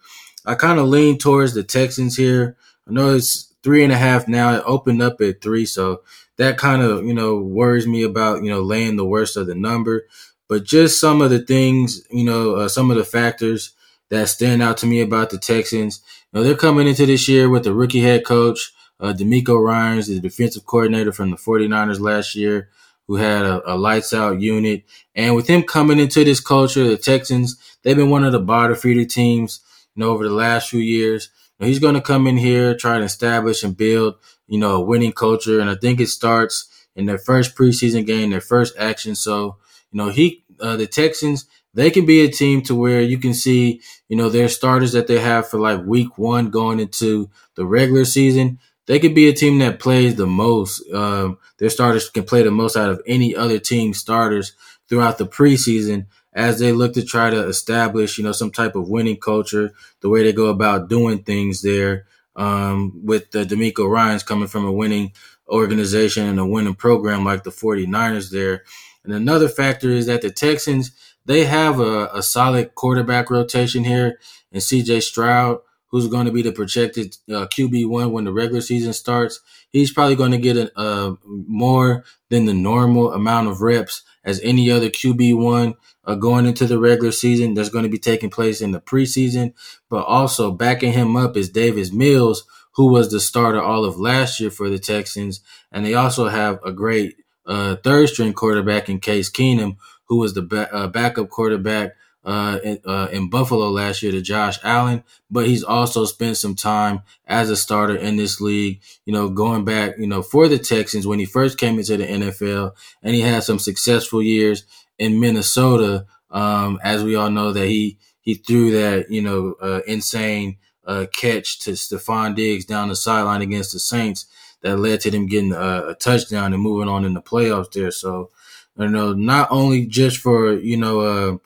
I 0.47 0.55
kind 0.55 0.79
of 0.79 0.87
lean 0.87 1.17
towards 1.17 1.53
the 1.53 1.63
Texans 1.63 2.15
here. 2.15 2.55
I 2.87 2.93
know 2.93 3.13
it's 3.13 3.53
three 3.63 3.83
and 3.83 3.93
a 3.93 3.97
half 3.97 4.27
now. 4.27 4.55
It 4.55 4.63
opened 4.65 5.01
up 5.01 5.21
at 5.21 5.41
three, 5.41 5.65
so 5.65 6.01
that 6.37 6.57
kind 6.57 6.81
of 6.81 7.05
you 7.05 7.13
know 7.13 7.37
worries 7.37 7.85
me 7.85 8.03
about 8.03 8.43
you 8.43 8.49
know 8.49 8.61
laying 8.61 8.95
the 8.95 9.05
worst 9.05 9.37
of 9.37 9.47
the 9.47 9.55
number. 9.55 10.07
But 10.47 10.63
just 10.63 10.99
some 10.99 11.21
of 11.21 11.29
the 11.29 11.39
things, 11.39 12.07
you 12.09 12.23
know, 12.23 12.55
uh, 12.55 12.69
some 12.69 12.89
of 12.89 12.97
the 12.97 13.03
factors 13.03 13.73
that 14.09 14.29
stand 14.29 14.63
out 14.63 14.77
to 14.77 14.85
me 14.85 15.01
about 15.01 15.29
the 15.29 15.37
Texans. 15.37 16.01
You 16.31 16.39
know, 16.39 16.43
they're 16.43 16.55
coming 16.55 16.87
into 16.87 17.05
this 17.05 17.27
year 17.27 17.49
with 17.49 17.67
a 17.67 17.73
rookie 17.73 18.01
head 18.01 18.23
coach, 18.23 18.73
uh, 18.99 19.13
DeMeco 19.13 19.61
Ryans, 19.61 20.07
the 20.07 20.19
defensive 20.19 20.65
coordinator 20.65 21.11
from 21.11 21.31
the 21.31 21.37
49ers 21.37 21.99
last 21.99 22.35
year, 22.35 22.69
who 23.07 23.15
had 23.15 23.45
a, 23.45 23.73
a, 23.73 23.75
lights 23.75 24.13
out 24.13 24.39
unit. 24.39 24.83
And 25.15 25.35
with 25.35 25.47
him 25.47 25.63
coming 25.63 25.99
into 25.99 26.23
this 26.23 26.39
culture, 26.39 26.87
the 26.87 26.97
Texans, 26.97 27.57
they've 27.83 27.95
been 27.95 28.09
one 28.09 28.23
of 28.23 28.31
the 28.31 28.39
bottom 28.39 28.75
feeder 28.75 29.05
teams, 29.05 29.59
you 29.97 30.03
know, 30.03 30.11
over 30.11 30.23
the 30.23 30.33
last 30.33 30.69
few 30.69 30.79
years. 30.79 31.29
He's 31.59 31.79
going 31.79 31.95
to 31.95 32.01
come 32.01 32.27
in 32.27 32.37
here, 32.37 32.75
try 32.75 32.99
to 32.99 33.03
establish 33.03 33.63
and 33.63 33.75
build, 33.75 34.15
you 34.47 34.59
know, 34.59 34.75
a 34.75 34.85
winning 34.85 35.11
culture. 35.11 35.59
And 35.59 35.69
I 35.71 35.75
think 35.75 35.99
it 35.99 36.07
starts 36.07 36.69
in 36.95 37.07
their 37.07 37.17
first 37.17 37.55
preseason 37.55 38.05
game, 38.05 38.29
their 38.29 38.39
first 38.41 38.77
action. 38.77 39.15
So, 39.15 39.57
you 39.91 39.97
know, 39.97 40.09
he, 40.09 40.43
uh, 40.59 40.75
the 40.75 40.85
Texans, 40.85 41.45
they 41.73 41.89
can 41.89 42.05
be 42.05 42.21
a 42.21 42.29
team 42.29 42.61
to 42.63 42.75
where 42.75 43.01
you 43.01 43.17
can 43.17 43.33
see, 43.33 43.81
you 44.07 44.15
know, 44.15 44.29
their 44.29 44.49
starters 44.49 44.91
that 44.91 45.07
they 45.07 45.19
have 45.19 45.49
for 45.49 45.59
like 45.59 45.83
week 45.83 46.19
one 46.19 46.51
going 46.51 46.79
into 46.79 47.31
the 47.55 47.65
regular 47.65 48.05
season. 48.05 48.59
They 48.85 48.99
could 48.99 49.15
be 49.15 49.27
a 49.27 49.33
team 49.33 49.57
that 49.59 49.79
plays 49.79 50.15
the 50.15 50.27
most. 50.27 50.87
Um, 50.93 51.39
their 51.57 51.69
starters 51.71 52.07
can 52.09 52.23
play 52.23 52.43
the 52.43 52.51
most 52.51 52.77
out 52.77 52.91
of 52.91 53.01
any 53.07 53.35
other 53.35 53.57
team 53.57 53.95
starters 53.95 54.53
throughout 54.87 55.17
the 55.17 55.25
preseason 55.25 56.05
as 56.37 56.59
they 56.59 56.71
look 56.71 56.93
to 56.93 57.03
try 57.03 57.31
to 57.31 57.47
establish, 57.47 58.19
you 58.19 58.23
know, 58.23 58.31
some 58.31 58.51
type 58.51 58.75
of 58.75 58.87
winning 58.87 59.17
culture, 59.17 59.73
the 60.01 60.09
way 60.09 60.21
they 60.21 60.31
go 60.31 60.45
about 60.45 60.87
doing 60.87 61.23
things 61.23 61.63
there. 61.63 62.05
Um, 62.35 63.01
with 63.03 63.31
the 63.31 63.43
DeMeco 63.43 63.89
Ryans 63.89 64.21
coming 64.21 64.47
from 64.47 64.63
a 64.63 64.71
winning 64.71 65.13
organization 65.49 66.27
and 66.27 66.39
a 66.39 66.45
winning 66.45 66.75
program 66.75 67.25
like 67.25 67.43
the 67.43 67.49
49ers 67.49 68.29
there. 68.29 68.63
And 69.03 69.11
another 69.11 69.47
factor 69.47 69.89
is 69.89 70.05
that 70.05 70.21
the 70.21 70.29
Texans, 70.29 70.91
they 71.25 71.45
have 71.45 71.79
a, 71.79 72.09
a 72.13 72.21
solid 72.21 72.75
quarterback 72.75 73.31
rotation 73.31 73.83
here 73.85 74.19
and 74.51 74.61
CJ 74.61 75.01
Stroud, 75.01 75.61
who's 75.89 76.07
going 76.07 76.25
to 76.25 76.31
be 76.31 76.41
the 76.41 76.51
projected 76.51 77.15
uh, 77.29 77.47
QB1 77.47 78.11
when 78.11 78.25
the 78.25 78.33
regular 78.33 78.61
season 78.61 78.93
starts. 78.93 79.39
He's 79.69 79.91
probably 79.91 80.15
going 80.15 80.31
to 80.31 80.37
get 80.37 80.57
a, 80.57 80.77
uh, 80.77 81.15
more 81.25 82.03
than 82.29 82.45
the 82.45 82.53
normal 82.53 83.13
amount 83.13 83.47
of 83.47 83.61
reps 83.61 84.03
as 84.23 84.41
any 84.41 84.69
other 84.69 84.89
QB1 84.89 85.75
uh, 86.05 86.15
going 86.15 86.45
into 86.45 86.65
the 86.65 86.79
regular 86.79 87.11
season 87.11 87.53
that's 87.53 87.69
going 87.69 87.83
to 87.83 87.89
be 87.89 87.97
taking 87.97 88.29
place 88.29 88.61
in 88.61 88.71
the 88.71 88.81
preseason. 88.81 89.53
But 89.89 90.05
also 90.05 90.51
backing 90.51 90.93
him 90.93 91.15
up 91.15 91.37
is 91.37 91.49
Davis 91.49 91.91
Mills, 91.91 92.45
who 92.75 92.91
was 92.91 93.09
the 93.09 93.19
starter 93.19 93.61
all 93.61 93.85
of 93.85 93.97
last 93.97 94.39
year 94.39 94.51
for 94.51 94.69
the 94.69 94.79
Texans. 94.79 95.41
And 95.71 95.85
they 95.85 95.93
also 95.93 96.27
have 96.27 96.59
a 96.65 96.71
great 96.71 97.15
uh, 97.45 97.77
third 97.77 98.09
string 98.09 98.33
quarterback 98.33 98.89
in 98.89 98.99
Case 98.99 99.31
Keenum, 99.31 99.77
who 100.05 100.17
was 100.17 100.33
the 100.33 100.41
ba- 100.41 100.73
uh, 100.73 100.87
backup 100.87 101.29
quarterback 101.29 101.93
uh, 102.27 102.59
in, 102.61 102.79
uh, 102.85 103.07
in, 103.13 103.29
Buffalo 103.29 103.69
last 103.69 104.03
year 104.03 104.11
to 104.11 104.21
Josh 104.21 104.59
Allen, 104.61 105.01
but 105.31 105.47
he's 105.47 105.63
also 105.63 106.03
spent 106.03 106.35
some 106.35 106.55
time 106.55 107.01
as 107.25 107.49
a 107.49 107.55
starter 107.55 107.95
in 107.95 108.17
this 108.17 108.41
league, 108.41 108.81
you 109.05 109.13
know, 109.13 109.29
going 109.29 109.63
back, 109.63 109.93
you 109.97 110.07
know, 110.07 110.21
for 110.21 110.49
the 110.49 110.59
Texans 110.59 111.07
when 111.07 111.19
he 111.19 111.25
first 111.25 111.57
came 111.57 111.79
into 111.79 111.95
the 111.95 112.05
NFL 112.05 112.73
and 113.01 113.15
he 113.15 113.21
had 113.21 113.43
some 113.43 113.59
successful 113.59 114.21
years 114.21 114.65
in 114.99 115.21
Minnesota. 115.21 116.05
Um, 116.29 116.79
as 116.83 117.01
we 117.01 117.15
all 117.15 117.29
know 117.29 117.53
that 117.53 117.67
he, 117.67 117.97
he 118.19 118.33
threw 118.33 118.71
that, 118.71 119.09
you 119.09 119.21
know, 119.21 119.55
uh, 119.61 119.79
insane 119.87 120.57
uh, 120.85 121.05
catch 121.13 121.59
to 121.59 121.71
Stefon 121.71 122.35
Diggs 122.35 122.65
down 122.65 122.89
the 122.89 122.95
sideline 122.97 123.41
against 123.41 123.71
the 123.71 123.79
Saints 123.79 124.25
that 124.63 124.75
led 124.75 124.99
to 125.01 125.11
them 125.11 125.27
getting 125.27 125.53
a, 125.53 125.89
a 125.89 125.95
touchdown 125.95 126.51
and 126.51 126.61
moving 126.61 126.89
on 126.89 127.05
in 127.05 127.13
the 127.13 127.21
playoffs 127.21 127.71
there. 127.71 127.91
So, 127.91 128.31
you 128.77 128.89
know, 128.89 129.13
not 129.13 129.47
only 129.49 129.85
just 129.85 130.17
for, 130.17 130.51
you 130.51 130.75
know, 130.75 130.99
uh, 130.99 131.37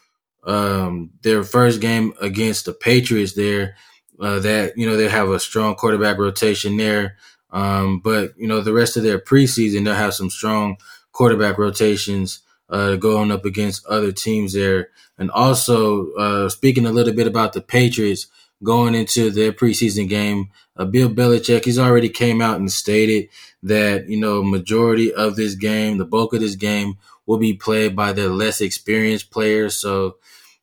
um, 0.44 1.12
their 1.22 1.44
first 1.44 1.82
game 1.82 2.14
against 2.22 2.66
the 2.66 2.74
Patriots 2.74 3.34
there, 3.34 3.76
uh, 4.20 4.40
that, 4.40 4.78
you 4.78 4.88
know, 4.88 4.98
they 4.98 5.10
have 5.10 5.30
a 5.30 5.40
strong 5.40 5.76
quarterback 5.76 6.18
rotation 6.18 6.78
there. 6.78 7.18
Um, 7.52 8.00
but, 8.00 8.32
you 8.38 8.48
know, 8.48 8.62
the 8.62 8.74
rest 8.74 8.98
of 8.98 9.04
their 9.04 9.20
preseason, 9.20 9.84
they'll 9.84 9.96
have 9.96 10.14
some 10.14 10.30
strong 10.30 10.78
quarterback 11.12 11.58
rotations 11.58 12.40
uh, 12.70 12.96
going 12.96 13.32
up 13.32 13.46
against 13.46 13.86
other 13.86 14.12
teams 14.12 14.54
there. 14.54 14.90
And 15.18 15.30
also, 15.32 16.12
uh, 16.14 16.50
speaking 16.50 16.86
a 16.86 16.92
little 16.92 17.14
bit 17.14 17.28
about 17.28 17.54
the 17.54 17.62
Patriots 17.62 18.28
going 18.64 18.96
into 18.96 19.30
their 19.30 19.52
preseason 19.52 20.08
game, 20.08 20.50
uh, 20.78 20.86
Bill 20.86 21.10
Belichick, 21.10 21.66
he's 21.66 21.80
already 21.80 22.10
came 22.10 22.42
out 22.42 22.60
and 22.60 22.72
stated 22.72 23.28
that, 23.64 24.08
you 24.08 24.20
know, 24.20 24.42
majority 24.42 25.14
of 25.14 25.36
this 25.36 25.56
game, 25.56 25.98
the 25.98 26.06
bulk 26.06 26.34
of 26.34 26.40
this 26.40 26.56
game 26.56 26.98
will 27.26 27.38
be 27.38 27.54
played 27.54 27.96
by 27.96 28.14
the 28.14 28.30
less 28.30 28.62
experienced 28.62 29.32
players. 29.32 29.76
So, 29.76 30.18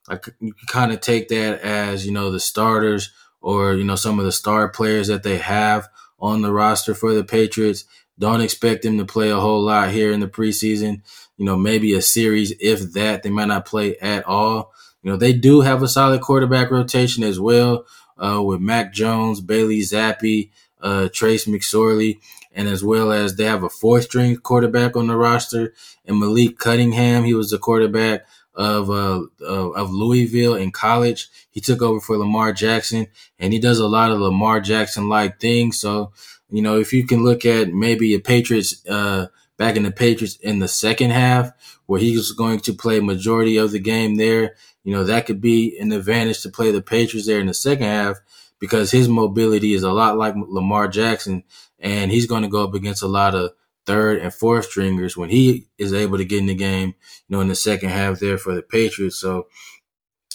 I 0.09 0.19
you 0.41 0.53
can 0.55 0.67
kind 0.67 0.93
of 0.93 1.01
take 1.01 1.29
that 1.29 1.61
as 1.61 2.07
you 2.07 2.13
know 2.13 2.31
the 2.31 2.41
starters 2.41 3.13
or 3.41 3.75
you 3.75 3.85
know 3.85 3.97
some 3.97 4.19
of 4.19 4.25
the 4.25 4.33
star 4.33 4.69
players 4.69 5.09
that 5.09 5.23
they 5.23 5.39
have 5.39 5.89
on 6.19 6.43
the 6.43 6.53
roster 6.53 6.95
for 6.95 7.15
the 7.15 7.25
Patriots. 7.25 7.85
Don't 8.19 8.41
expect 8.41 8.83
them 8.83 8.99
to 8.99 9.05
play 9.05 9.31
a 9.31 9.39
whole 9.39 9.63
lot 9.63 9.91
here 9.91 10.11
in 10.11 10.21
the 10.21 10.29
preseason. 10.29 11.03
You 11.37 11.45
know, 11.45 11.57
maybe 11.57 11.95
a 11.95 12.03
series, 12.03 12.53
if 12.59 12.93
that. 12.95 13.23
They 13.23 13.31
might 13.31 13.47
not 13.47 13.65
play 13.65 13.97
at 13.99 14.27
all. 14.27 14.73
You 15.03 15.11
know, 15.11 15.17
they 15.17 15.33
do 15.33 15.61
have 15.61 15.83
a 15.83 15.89
solid 15.89 16.21
quarterback 16.21 16.71
rotation 16.73 17.23
as 17.23 17.39
well 17.39 17.87
uh, 18.19 18.43
with 18.43 18.61
Mac 18.61 18.93
Jones, 18.93 19.41
Bailey 19.41 19.81
Zappe, 19.81 20.51
uh, 20.81 21.09
Trace 21.13 21.47
McSorley, 21.47 22.19
and 22.53 22.69
as 22.69 22.83
well 22.83 23.13
as 23.13 23.37
they 23.37 23.45
have 23.45 23.63
a 23.63 23.69
fourth 23.69 24.05
string 24.05 24.37
quarterback 24.37 24.97
on 24.97 25.07
the 25.07 25.17
roster 25.17 25.75
and 26.05 26.19
Malik 26.19 26.59
Cunningham. 26.59 27.25
He 27.25 27.35
was 27.35 27.51
the 27.51 27.59
quarterback 27.59 28.27
of 28.55 28.91
uh, 28.91 29.23
of 29.41 29.93
Louisville 29.93 30.57
in 30.57 30.73
college. 30.73 31.29
He 31.51 31.61
took 31.61 31.81
over 31.81 32.01
for 32.01 32.19
Lamar 32.19 32.53
Jackson, 32.53 33.07
and 33.39 33.53
he 33.53 33.59
does 33.59 33.79
a 33.79 33.87
lot 33.87 34.11
of 34.11 34.21
Lamar 34.21 34.61
Jackson 34.61 35.09
like 35.09 35.41
things. 35.41 35.79
So, 35.79 36.13
you 36.51 36.61
know, 36.61 36.79
if 36.79 36.93
you 36.93 37.07
can 37.07 37.23
look 37.23 37.47
at 37.47 37.73
maybe 37.73 38.15
a 38.15 38.19
Patriots 38.19 38.85
uh, 38.89 39.29
back 39.57 39.77
in 39.77 39.85
the 39.85 39.93
Patriots 39.93 40.37
in 40.37 40.59
the 40.59 40.69
second 40.69 41.11
half, 41.11 41.53
where 41.87 42.01
he's 42.01 42.33
going 42.33 42.59
to 42.61 42.73
play 42.73 42.99
majority 43.01 43.57
of 43.57 43.71
the 43.71 43.79
game 43.79 44.17
there, 44.17 44.57
you 44.83 44.93
know, 44.93 45.05
that 45.05 45.27
could 45.27 45.41
be 45.41 45.79
an 45.79 45.93
advantage 45.93 46.43
to 46.43 46.49
play 46.49 46.73
the 46.73 46.83
Patriots 46.83 47.29
there 47.29 47.41
in 47.41 47.47
the 47.47 47.55
second 47.55 47.87
half 47.87 48.19
because 48.61 48.91
his 48.91 49.09
mobility 49.09 49.75
is 49.75 49.83
a 49.83 49.93
lot 49.93 50.17
like 50.17 50.35
Lamar 50.37 50.89
Jackson, 50.89 51.45
and 51.79 52.11
he's 52.11 52.27
going 52.27 52.43
to 52.43 52.49
go 52.49 52.65
up 52.65 52.75
against 52.75 53.03
a 53.03 53.09
lot 53.09 53.35
of 53.35 53.53
third 53.87 54.19
and 54.19 54.35
fourth 54.35 54.67
stringers 54.67 55.17
when 55.17 55.31
he 55.31 55.67
is 55.79 55.95
able 55.95 56.19
to 56.19 56.25
get 56.25 56.41
in 56.41 56.47
the 56.47 56.55
game, 56.55 56.95
you 57.27 57.37
know, 57.37 57.41
in 57.41 57.49
the 57.49 57.55
second 57.55 57.89
half 57.89 58.19
there 58.19 58.37
for 58.37 58.55
the 58.55 58.63
Patriots. 58.63 59.19
So 59.19 59.47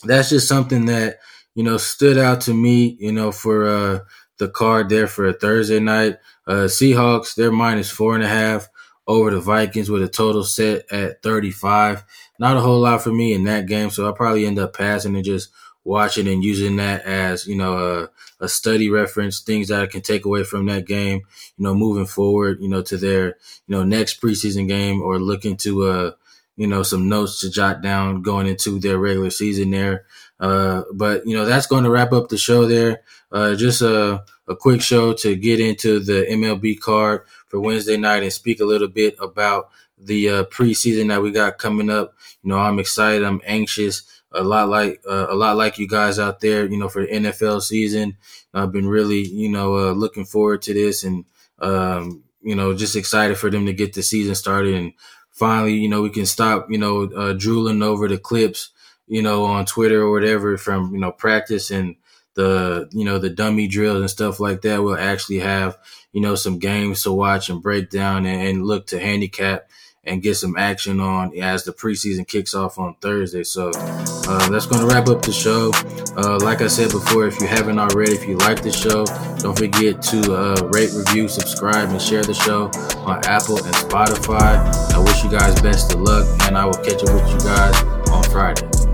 that's 0.03 0.29
just 0.29 0.47
something 0.47 0.85
that, 0.87 1.19
you 1.53 1.63
know, 1.63 1.77
stood 1.77 2.17
out 2.17 2.41
to 2.41 2.53
me, 2.53 2.97
you 2.99 3.11
know, 3.11 3.31
for 3.31 3.67
uh, 3.67 3.99
the 4.39 4.49
card 4.49 4.89
there 4.89 5.07
for 5.07 5.27
a 5.27 5.33
Thursday 5.33 5.79
night. 5.79 6.17
Uh, 6.47 6.65
Seahawks, 6.65 7.35
they're 7.35 7.51
minus 7.51 7.91
four 7.91 8.15
and 8.15 8.23
a 8.23 8.27
half 8.27 8.67
over 9.07 9.31
the 9.31 9.39
Vikings 9.39 9.89
with 9.89 10.01
a 10.01 10.07
total 10.07 10.43
set 10.43 10.91
at 10.91 11.21
35. 11.21 12.03
Not 12.39 12.57
a 12.57 12.61
whole 12.61 12.79
lot 12.79 13.03
for 13.03 13.11
me 13.11 13.33
in 13.33 13.43
that 13.43 13.67
game, 13.67 13.89
so 13.89 14.05
I'll 14.05 14.13
probably 14.13 14.45
end 14.45 14.59
up 14.59 14.75
passing 14.75 15.15
and 15.15 15.23
just 15.23 15.49
watching 15.83 16.27
and 16.27 16.43
using 16.43 16.77
that 16.77 17.03
as 17.03 17.45
you 17.47 17.55
know 17.55 18.09
a, 18.39 18.43
a 18.45 18.47
study 18.47 18.89
reference, 18.89 19.41
things 19.41 19.67
that 19.67 19.81
I 19.81 19.87
can 19.87 20.01
take 20.01 20.25
away 20.25 20.43
from 20.43 20.65
that 20.67 20.85
game. 20.85 21.21
You 21.57 21.63
know, 21.63 21.75
moving 21.75 22.05
forward, 22.05 22.59
you 22.61 22.69
know, 22.69 22.81
to 22.83 22.97
their 22.97 23.27
you 23.67 23.75
know 23.75 23.83
next 23.83 24.21
preseason 24.21 24.67
game 24.67 25.01
or 25.01 25.19
looking 25.19 25.57
to 25.57 25.83
uh 25.83 26.11
you 26.55 26.67
know 26.67 26.83
some 26.83 27.09
notes 27.09 27.39
to 27.41 27.49
jot 27.49 27.81
down 27.81 28.21
going 28.21 28.47
into 28.47 28.79
their 28.79 28.97
regular 28.97 29.29
season 29.29 29.71
there. 29.71 30.05
Uh, 30.39 30.83
but 30.93 31.25
you 31.25 31.35
know 31.35 31.45
that's 31.45 31.67
going 31.67 31.83
to 31.83 31.89
wrap 31.89 32.11
up 32.11 32.29
the 32.29 32.37
show 32.37 32.65
there. 32.65 33.01
Uh, 33.31 33.55
just 33.55 33.81
a 33.81 34.23
a 34.47 34.55
quick 34.55 34.81
show 34.81 35.13
to 35.13 35.35
get 35.35 35.59
into 35.59 35.99
the 35.99 36.25
MLB 36.29 36.79
card 36.79 37.21
for 37.47 37.59
Wednesday 37.59 37.97
night 37.97 38.23
and 38.23 38.33
speak 38.33 38.59
a 38.59 38.65
little 38.65 38.89
bit 38.89 39.15
about 39.21 39.69
the 39.97 40.29
uh, 40.29 40.43
preseason 40.45 41.07
that 41.07 41.21
we 41.21 41.31
got 41.31 41.57
coming 41.57 41.89
up. 41.89 42.13
You 42.43 42.49
know, 42.49 42.57
I'm 42.57 42.79
excited. 42.79 43.23
I'm 43.23 43.41
anxious 43.45 44.03
a 44.33 44.43
lot 44.43 44.69
like 44.69 45.01
uh, 45.07 45.27
a 45.29 45.35
lot 45.35 45.57
like 45.57 45.77
you 45.77 45.87
guys 45.87 46.19
out 46.19 46.39
there, 46.39 46.65
you 46.65 46.77
know, 46.77 46.89
for 46.89 47.05
the 47.05 47.11
NFL 47.11 47.61
season. 47.61 48.17
I've 48.53 48.71
been 48.71 48.87
really, 48.87 49.21
you 49.21 49.49
know, 49.49 49.77
uh, 49.77 49.91
looking 49.91 50.25
forward 50.25 50.61
to 50.63 50.73
this 50.73 51.03
and 51.03 51.25
um, 51.59 52.23
you 52.41 52.55
know, 52.55 52.75
just 52.75 52.95
excited 52.95 53.37
for 53.37 53.49
them 53.49 53.65
to 53.65 53.73
get 53.73 53.93
the 53.93 54.03
season 54.03 54.35
started 54.35 54.75
and 54.75 54.93
finally, 55.31 55.73
you 55.73 55.89
know, 55.89 56.01
we 56.01 56.09
can 56.09 56.25
stop, 56.25 56.67
you 56.69 56.77
know, 56.77 57.03
uh, 57.03 57.33
drooling 57.33 57.81
over 57.81 58.07
the 58.07 58.17
clips, 58.17 58.69
you 59.07 59.21
know, 59.21 59.45
on 59.45 59.65
Twitter 59.65 60.01
or 60.01 60.11
whatever 60.11 60.57
from, 60.57 60.93
you 60.93 60.99
know, 60.99 61.11
practice 61.11 61.71
and 61.71 61.95
the, 62.35 62.89
you 62.91 63.03
know, 63.03 63.19
the 63.19 63.29
dummy 63.29 63.67
drills 63.67 63.99
and 63.99 64.09
stuff 64.09 64.39
like 64.39 64.61
that. 64.61 64.81
We'll 64.81 64.97
actually 64.97 65.39
have, 65.39 65.77
you 66.11 66.21
know, 66.21 66.35
some 66.35 66.59
games 66.59 67.03
to 67.03 67.11
watch 67.11 67.49
and 67.49 67.61
break 67.61 67.89
down 67.89 68.25
and, 68.25 68.41
and 68.47 68.65
look 68.65 68.87
to 68.87 68.99
handicap 68.99 69.69
and 70.05 70.21
get 70.21 70.35
some 70.35 70.57
action 70.57 70.99
on 70.99 71.37
as 71.39 71.63
the 71.63 71.71
preseason 71.71 72.27
kicks 72.27 72.53
off 72.53 72.77
on 72.77 72.95
Thursday. 72.95 73.43
So 73.43 73.71
uh, 73.75 74.49
that's 74.49 74.65
going 74.65 74.87
to 74.87 74.93
wrap 74.93 75.07
up 75.07 75.21
the 75.21 75.31
show. 75.31 75.71
Uh, 76.17 76.37
like 76.43 76.61
I 76.61 76.67
said 76.67 76.91
before, 76.91 77.25
if 77.25 77.39
you 77.39 77.47
haven't 77.47 77.79
already, 77.79 78.13
if 78.13 78.27
you 78.27 78.37
like 78.37 78.61
the 78.61 78.71
show, 78.71 79.05
don't 79.37 79.57
forget 79.57 80.01
to 80.03 80.33
uh, 80.33 80.69
rate, 80.73 80.91
review, 80.93 81.27
subscribe, 81.27 81.89
and 81.89 82.01
share 82.01 82.23
the 82.23 82.33
show 82.33 82.65
on 83.05 83.25
Apple 83.25 83.57
and 83.57 83.73
Spotify. 83.75 84.57
I 84.93 84.99
wish 84.99 85.23
you 85.23 85.29
guys 85.29 85.59
best 85.61 85.93
of 85.93 86.01
luck, 86.01 86.27
and 86.47 86.57
I 86.57 86.65
will 86.65 86.73
catch 86.73 87.03
up 87.03 87.13
with 87.13 87.29
you 87.31 87.39
guys 87.39 87.83
on 88.09 88.23
Friday. 88.25 88.92